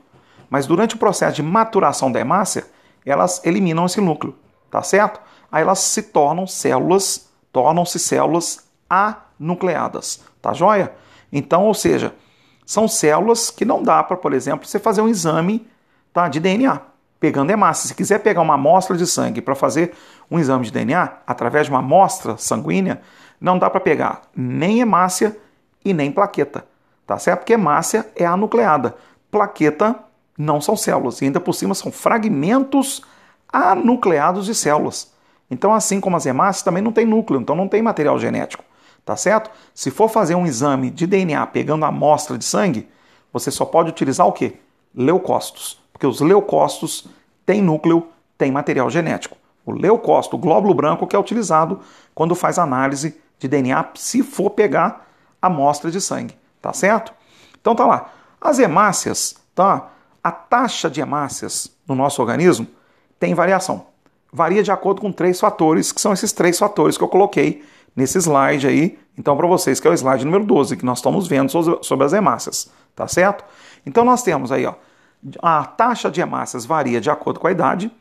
[0.50, 2.66] mas durante o processo de maturação da hemácia,
[3.06, 4.36] elas eliminam esse núcleo,
[4.72, 5.20] tá certo?
[5.52, 10.94] Aí elas se tornam células tornam-se células anucleadas, tá joia?
[11.32, 12.14] Então, ou seja,
[12.66, 15.68] são células que não dá para, por exemplo, você fazer um exame
[16.14, 16.80] tá, de DNA,
[17.20, 17.88] pegando hemácia.
[17.88, 19.94] Se quiser pegar uma amostra de sangue para fazer
[20.30, 23.02] um exame de DNA, através de uma amostra sanguínea,
[23.40, 25.38] não dá para pegar nem hemácia
[25.84, 26.66] e nem plaqueta,
[27.06, 27.40] tá certo?
[27.40, 28.96] Porque hemácia é anucleada,
[29.32, 29.96] plaqueta
[30.38, 33.02] não são células, e ainda por cima são fragmentos
[33.52, 35.12] anucleados de células.
[35.50, 38.64] Então, assim como as hemácias, também não tem núcleo, então não tem material genético,
[39.06, 39.50] tá certo?
[39.74, 42.88] Se for fazer um exame de DNA pegando amostra de sangue,
[43.32, 44.58] você só pode utilizar o quê?
[44.94, 47.08] Leucócitos, porque os leucócitos
[47.46, 49.36] têm núcleo, têm material genético.
[49.66, 51.80] O leucócito, o glóbulo branco, que é utilizado
[52.14, 55.08] quando faz análise de DNA, se for pegar
[55.42, 57.12] amostra de sangue, tá certo?
[57.60, 58.12] Então tá lá.
[58.40, 59.90] As hemácias, tá?
[60.24, 62.68] A taxa de hemácias no nosso organismo
[63.20, 63.88] tem variação
[64.32, 67.64] varia de acordo com três fatores, que são esses três fatores que eu coloquei
[67.96, 71.28] nesse slide aí, então para vocês, que é o slide número 12, que nós estamos
[71.28, 71.50] vendo
[71.84, 73.44] sobre as hemácias, tá certo?
[73.86, 74.76] Então nós temos aí, ó,
[75.42, 77.92] a taxa de hemácias varia de acordo com a idade,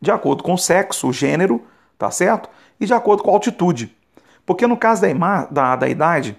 [0.00, 1.64] de acordo com o sexo, o gênero,
[1.98, 2.48] tá certo?
[2.78, 3.96] E de acordo com a altitude.
[4.44, 6.38] Porque no caso da, da, da idade,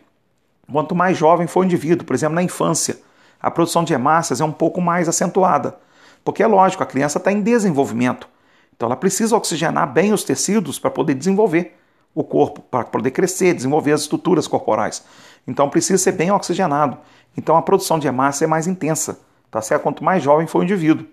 [0.71, 2.99] quanto mais jovem for o indivíduo, por exemplo, na infância,
[3.41, 5.77] a produção de hemácias é um pouco mais acentuada.
[6.23, 8.27] Porque é lógico, a criança está em desenvolvimento.
[8.75, 11.75] Então ela precisa oxigenar bem os tecidos para poder desenvolver
[12.17, 15.03] o corpo para poder crescer, desenvolver as estruturas corporais.
[15.47, 16.97] Então precisa ser bem oxigenado.
[17.37, 19.19] Então a produção de hemácia é mais intensa,
[19.51, 19.83] tá certo?
[19.83, 21.07] Quanto mais jovem for o indivíduo.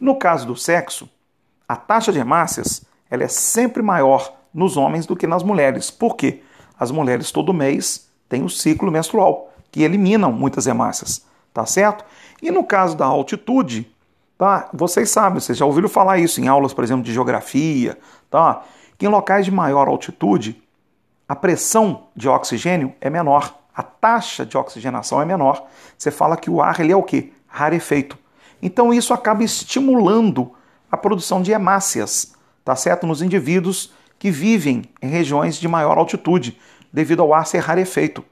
[0.00, 1.08] No caso do sexo,
[1.68, 5.90] a taxa de hemácias ela é sempre maior nos homens do que nas mulheres.
[5.90, 6.42] Por quê?
[6.78, 12.04] As mulheres todo mês têm o ciclo menstrual, que eliminam muitas hemácias, tá certo?
[12.40, 13.90] E no caso da altitude,
[14.36, 14.68] tá?
[14.72, 17.98] Vocês sabem, vocês já ouviram falar isso em aulas, por exemplo, de geografia,
[18.30, 18.62] tá?
[18.98, 20.62] Que em locais de maior altitude,
[21.28, 25.66] a pressão de oxigênio é menor, a taxa de oxigenação é menor.
[25.96, 27.31] Você fala que o ar ele é o quê?
[27.52, 28.18] Rarefeito.
[28.62, 30.52] Então isso acaba estimulando
[30.90, 32.34] a produção de hemácias,
[32.64, 33.06] tá certo?
[33.06, 36.58] Nos indivíduos que vivem em regiões de maior altitude,
[36.92, 38.24] devido ao ar ser rarefeito.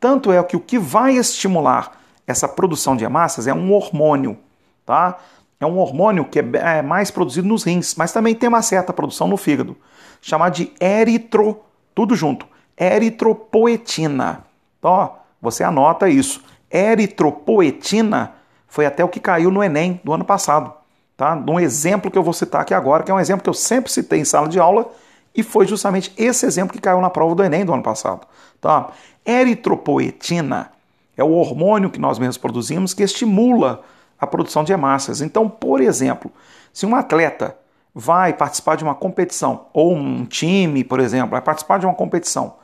[0.00, 4.38] Tanto é que o que vai estimular essa produção de hemácias é um hormônio,
[4.86, 5.18] tá?
[5.60, 6.44] É um hormônio que é,
[6.78, 9.76] é mais produzido nos rins, mas também tem uma certa produção no fígado,
[10.20, 11.60] chamado de eritro,
[11.94, 12.46] tudo junto,
[12.78, 14.44] eritropoetina.
[14.78, 15.10] Então, ó,
[15.40, 16.42] você anota isso.
[16.72, 18.32] Eritropoetina
[18.72, 20.72] foi até o que caiu no Enem do ano passado,
[21.14, 21.34] tá?
[21.46, 23.92] Um exemplo que eu vou citar aqui agora, que é um exemplo que eu sempre
[23.92, 24.90] citei em sala de aula,
[25.36, 28.26] e foi justamente esse exemplo que caiu na prova do Enem do ano passado.
[28.62, 28.88] Tá?
[29.26, 30.72] Eritropoetina
[31.14, 33.82] é o hormônio que nós mesmos produzimos que estimula
[34.18, 35.20] a produção de hemácias.
[35.20, 36.32] Então, por exemplo,
[36.72, 37.54] se um atleta
[37.94, 42.54] vai participar de uma competição, ou um time, por exemplo, vai participar de uma competição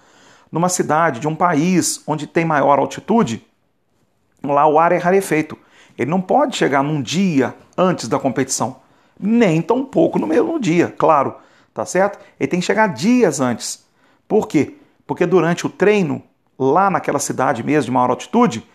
[0.50, 3.46] numa cidade, de um país onde tem maior altitude,
[4.42, 5.58] lá o ar é rarefeito.
[5.98, 8.76] Ele não pode chegar num dia antes da competição,
[9.18, 11.34] nem tão pouco no mesmo dia, claro
[11.78, 12.18] tá certo?
[12.40, 13.86] Ele tem que chegar dias antes.
[14.26, 14.74] Por quê?
[15.06, 16.20] Porque durante o treino,
[16.58, 18.68] lá naquela cidade mesmo de maior altitude,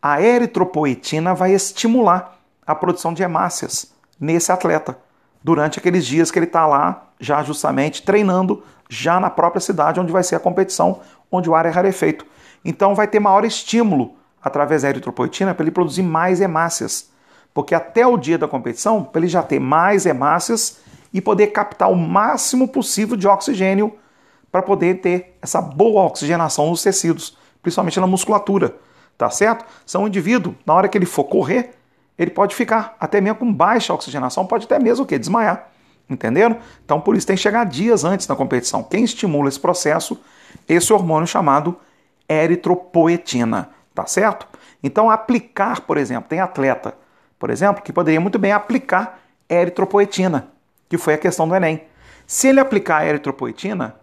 [0.00, 4.98] a eritropoetina vai estimular a produção de hemácias nesse atleta
[5.44, 10.10] durante aqueles dias que ele está lá, já justamente treinando, já na própria cidade onde
[10.10, 11.00] vai ser a competição,
[11.30, 12.24] onde o ar é rarefeito.
[12.64, 14.14] Então vai ter maior estímulo
[14.46, 17.10] através da eritropoetina para ele produzir mais hemácias.
[17.52, 20.78] Porque até o dia da competição, para ele já ter mais hemácias,
[21.12, 23.94] e poder captar o máximo possível de oxigênio
[24.52, 28.76] para poder ter essa boa oxigenação nos tecidos, principalmente na musculatura,
[29.16, 29.64] tá certo?
[29.86, 31.70] São um indivíduo, na hora que ele for correr,
[32.18, 35.18] ele pode ficar até mesmo com baixa oxigenação, pode até mesmo o quê?
[35.18, 35.70] Desmaiar.
[36.08, 36.58] Entenderam?
[36.84, 38.82] Então por isso tem que chegar dias antes da competição.
[38.82, 40.20] Quem estimula esse processo,
[40.68, 41.76] esse hormônio chamado
[42.28, 44.46] eritropoetina, tá certo?
[44.80, 46.94] Então aplicar, por exemplo, tem atleta,
[47.36, 49.18] por exemplo, que poderia muito bem aplicar
[49.50, 50.54] eritropoetina
[50.88, 51.82] que foi a questão do Enem.
[52.26, 53.96] Se ele aplicar a eritropoetina,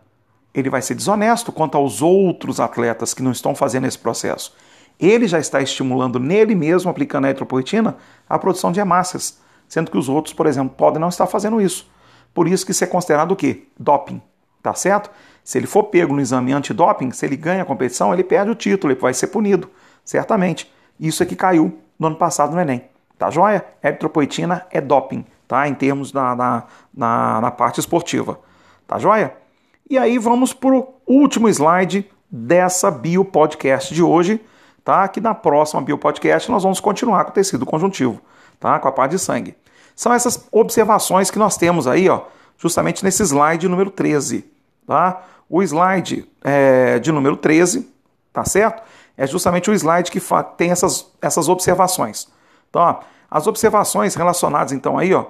[0.54, 4.56] ele vai ser desonesto quanto aos outros atletas que não estão fazendo esse processo.
[5.00, 7.98] Ele já está estimulando nele mesmo, aplicando a eritropoetina,
[8.30, 11.90] a produção de hemácias, sendo que os outros, por exemplo, podem não estar fazendo isso.
[12.34, 13.68] Por isso que isso é considerado o quê?
[13.80, 14.22] Doping,
[14.62, 15.10] tá certo?
[15.44, 18.56] Se ele for pego no exame antidoping, se ele ganha a competição, ele perde o
[18.56, 19.70] título, ele vai ser punido,
[20.06, 20.72] certamente.
[21.00, 22.84] Isso é que caiu no ano passado no Enem.
[23.18, 23.66] Tá joia?
[23.84, 25.68] Eritropoetina é doping tá?
[25.68, 26.64] em termos da, da,
[26.94, 28.40] na, na parte esportiva.
[28.88, 29.36] Tá joia?
[29.90, 34.42] E aí vamos para o último slide dessa Bio Podcast de hoje,
[34.84, 35.08] tá?
[35.08, 38.20] Que na próxima Bio Podcast nós vamos continuar com o tecido conjuntivo,
[38.60, 38.80] tá?
[38.80, 39.56] Com a parte de sangue.
[39.96, 42.22] São essas observações que nós temos aí, ó,
[42.58, 44.46] justamente nesse slide número 13,
[44.86, 45.24] tá?
[45.50, 47.92] O slide é, de número 13,
[48.32, 48.84] tá certo?
[49.16, 50.20] É justamente o slide que
[50.58, 52.28] tem essas, essas observações.
[52.72, 53.02] Tá?
[53.30, 55.28] As observações relacionadas então aí, ó,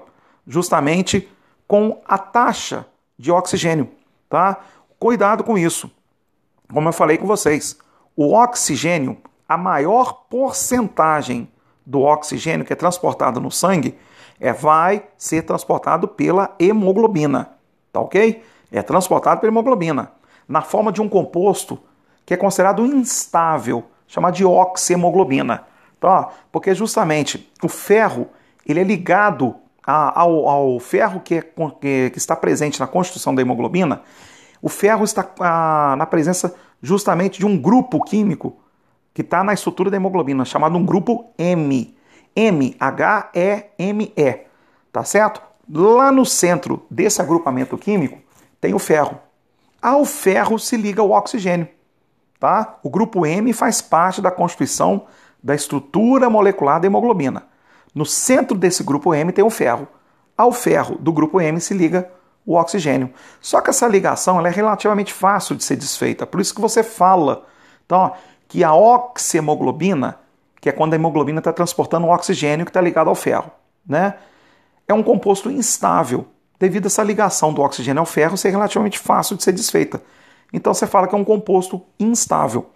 [0.47, 1.30] justamente
[1.68, 2.86] com a taxa
[3.18, 3.89] de oxigênio,
[4.30, 4.60] tá?
[4.99, 5.91] Cuidado com isso.
[6.72, 7.78] Como eu falei com vocês,
[8.16, 11.49] o oxigênio, a maior porcentagem
[11.86, 13.97] do oxigênio que é transportado no sangue
[14.39, 17.51] é vai ser transportado pela hemoglobina,
[17.91, 18.43] tá OK?
[18.74, 20.11] É transportado pela hemoglobina
[20.47, 21.80] na forma de um composto
[22.26, 25.63] que é considerado instável, chamado de oxemoglobina,
[25.99, 26.30] tá?
[26.51, 28.28] Porque justamente o ferro,
[28.65, 29.55] ele é ligado
[29.86, 34.01] ao, ao ferro que, é, que, está presente na constituição da hemoglobina,
[34.61, 38.57] o ferro está a, na presença justamente de um grupo químico
[39.13, 41.95] que está na estrutura da hemoglobina, chamado um grupo M.
[42.36, 44.39] M, H-E-M-E,
[44.91, 45.41] tá certo?
[45.69, 48.24] Lá no centro desse agrupamento químico
[48.64, 49.20] tem o ferro.
[49.82, 51.68] Ao ferro se liga o oxigênio,
[52.39, 52.80] tá?
[52.82, 55.05] O grupo M faz parte da constituição
[55.43, 57.43] da estrutura molecular da hemoglobina.
[57.93, 59.86] No centro desse grupo M tem o ferro.
[60.38, 62.09] Ao ferro do grupo M se liga
[62.45, 63.14] o oxigênio.
[63.41, 66.26] Só que essa ligação é relativamente fácil de ser desfeita.
[66.26, 67.45] Por isso que você fala
[67.86, 68.11] então, ó,
[68.47, 70.20] que a oxemoglobina,
[70.61, 73.51] que é quando a hemoglobina está transportando o oxigênio que está ligado ao ferro,
[73.86, 74.14] né?
[74.88, 76.28] é um composto instável.
[76.64, 80.01] Devido a essa ligação do oxigênio ao ferro ser relativamente fácil de ser desfeita.
[80.53, 82.70] Então você fala que é um composto instável.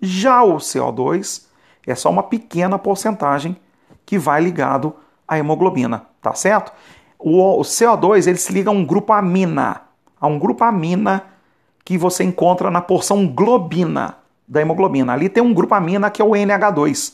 [0.00, 1.42] Já o CO2
[1.86, 3.54] é só uma pequena porcentagem
[4.06, 4.94] que vai ligado
[5.28, 6.72] à hemoglobina, tá certo?
[7.18, 9.82] O, CO2 ele se liga a um grupo amina,
[10.18, 11.24] a um grupo amina
[11.84, 14.16] que você encontra na porção globina
[14.48, 15.12] da hemoglobina.
[15.12, 17.12] Ali tem um grupo amina que é o NH2.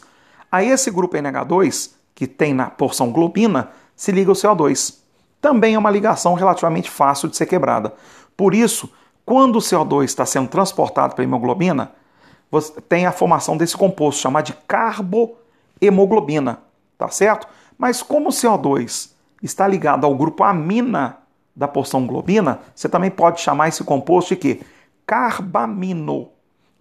[0.53, 5.00] A esse grupo NH2, que tem na porção globina, se liga o CO2.
[5.41, 7.95] Também é uma ligação relativamente fácil de ser quebrada.
[8.37, 8.91] Por isso,
[9.25, 11.93] quando o CO2 está sendo transportado para a hemoglobina,
[12.51, 16.59] você tem a formação desse composto chamado de carbohemoglobina,
[16.99, 17.47] tá certo?
[17.79, 19.13] Mas como o CO2
[19.43, 21.17] está ligado ao grupo amina
[21.55, 24.61] da porção globina, você também pode chamar esse composto de quê?
[25.07, 26.29] Carbamino.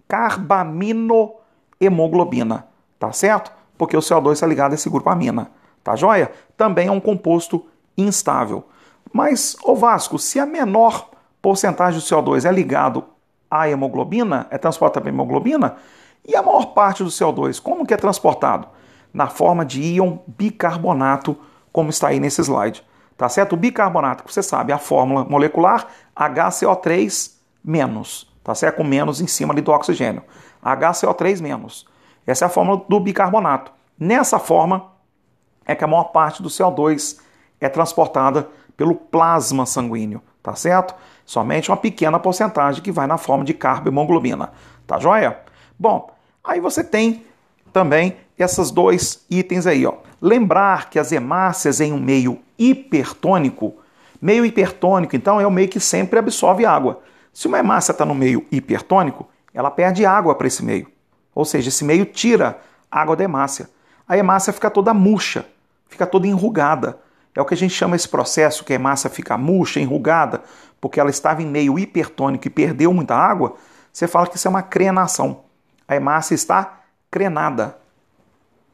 [0.08, 2.66] Carbaminohemoglobina,
[2.98, 3.52] tá certo?
[3.78, 5.52] Porque o CO2 está ligado a esse grupo amina,
[5.84, 6.32] tá joia?
[6.56, 7.64] Também é um composto
[8.02, 8.64] instável.
[9.12, 11.10] Mas, ô Vasco, se a menor
[11.42, 13.04] porcentagem do CO2 é ligado
[13.50, 15.76] à hemoglobina, é transportado para a hemoglobina,
[16.26, 18.68] e a maior parte do CO2, como que é transportado?
[19.12, 21.36] Na forma de íon bicarbonato
[21.72, 22.84] como está aí nesse slide.
[23.16, 23.52] Tá certo?
[23.52, 25.86] O bicarbonato, você sabe, a fórmula molecular
[26.16, 27.32] HCO3
[27.62, 28.76] menos, tá certo?
[28.76, 30.22] Com menos em cima ali do oxigênio.
[30.64, 31.86] HCO3 menos.
[32.26, 33.72] Essa é a fórmula do bicarbonato.
[33.98, 34.86] Nessa forma
[35.66, 37.20] é que a maior parte do CO2
[37.60, 40.94] é transportada pelo plasma sanguíneo, tá certo?
[41.24, 44.52] Somente uma pequena porcentagem que vai na forma de carbohemoglobina,
[44.86, 45.38] tá joia?
[45.78, 46.10] Bom,
[46.42, 47.24] aí você tem
[47.72, 49.94] também esses dois itens aí, ó.
[50.20, 53.74] Lembrar que as hemácias em um meio hipertônico,
[54.20, 57.00] meio hipertônico, então é o meio que sempre absorve água.
[57.32, 60.88] Se uma hemácia está no meio hipertônico, ela perde água para esse meio.
[61.34, 63.68] Ou seja, esse meio tira água da hemácia.
[64.06, 65.46] A hemácia fica toda murcha,
[65.88, 66.98] fica toda enrugada.
[67.34, 70.42] É o que a gente chama esse processo que a hemácia fica murcha, enrugada,
[70.80, 73.54] porque ela estava em meio hipertônico e perdeu muita água.
[73.92, 75.42] Você fala que isso é uma crenação.
[75.86, 77.76] A hemácia está crenada.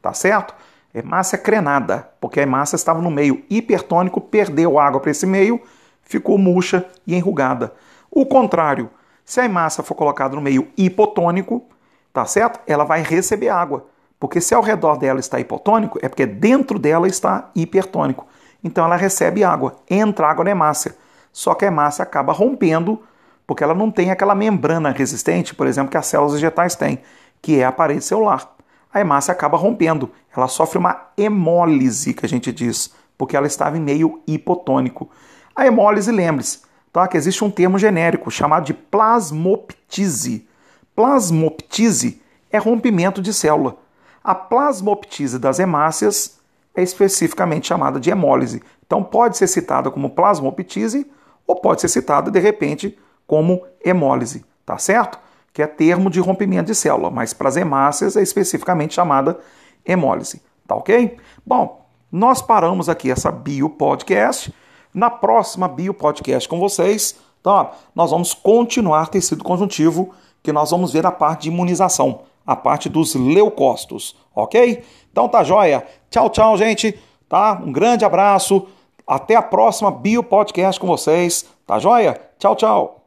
[0.01, 0.55] Tá certo?
[0.95, 5.61] Hemácia crenada, porque a hemácia estava no meio hipertônico, perdeu água para esse meio,
[6.03, 7.75] ficou murcha e enrugada.
[8.11, 8.89] O contrário,
[9.25, 11.65] se a hemácia for colocada no meio hipotônico,
[12.13, 12.61] tá certo?
[12.67, 13.87] Ela vai receber água.
[14.19, 18.27] Porque se ao redor dela está hipotônico, é porque dentro dela está hipertônico.
[18.67, 20.97] Então ela recebe água, entra água na hemácia.
[21.33, 23.03] Só que a hemácia acaba rompendo,
[23.47, 27.01] porque ela não tem aquela membrana resistente, por exemplo, que as células vegetais têm,
[27.41, 28.57] que é a parede celular
[28.97, 30.11] a hemácia acaba rompendo.
[30.35, 35.11] Ela sofre uma hemólise, que a gente diz, porque ela estava em meio hipotônico.
[35.55, 36.61] A hemólise, lembre-se,
[36.91, 40.49] tá, que existe um termo genérico chamado de plasmoptise.
[40.95, 43.77] Plasmoptise é rompimento de célula.
[44.25, 46.36] A plasmoptise das hemácias
[46.77, 48.63] é especificamente chamada de hemólise.
[48.87, 51.11] Então pode ser citada como plasmoptise
[51.47, 52.97] ou pode ser citada de repente
[53.27, 55.19] como hemólise, tá certo?
[55.57, 59.39] que é termo de rompimento de célula, mas para as hemácias é especificamente chamada
[59.87, 60.43] hemólise.
[60.69, 61.17] Tá ok?
[61.47, 61.81] Bom,
[62.13, 64.55] nós paramos aqui essa Bio Podcast.
[64.93, 67.71] Na próxima Bio Podcast com vocês, tá?
[67.95, 70.11] nós vamos continuar tecido conjuntivo,
[70.43, 74.83] que nós vamos ver a parte de imunização, a parte dos leucócitos, ok?
[75.11, 75.87] Então tá joia.
[76.11, 76.99] Tchau, tchau, gente.
[77.29, 77.61] Tá?
[77.65, 78.67] Um grande abraço.
[79.07, 81.49] Até a próxima Bio Podcast com vocês.
[81.67, 82.21] Tá joia?
[82.39, 83.06] Tchau, tchau.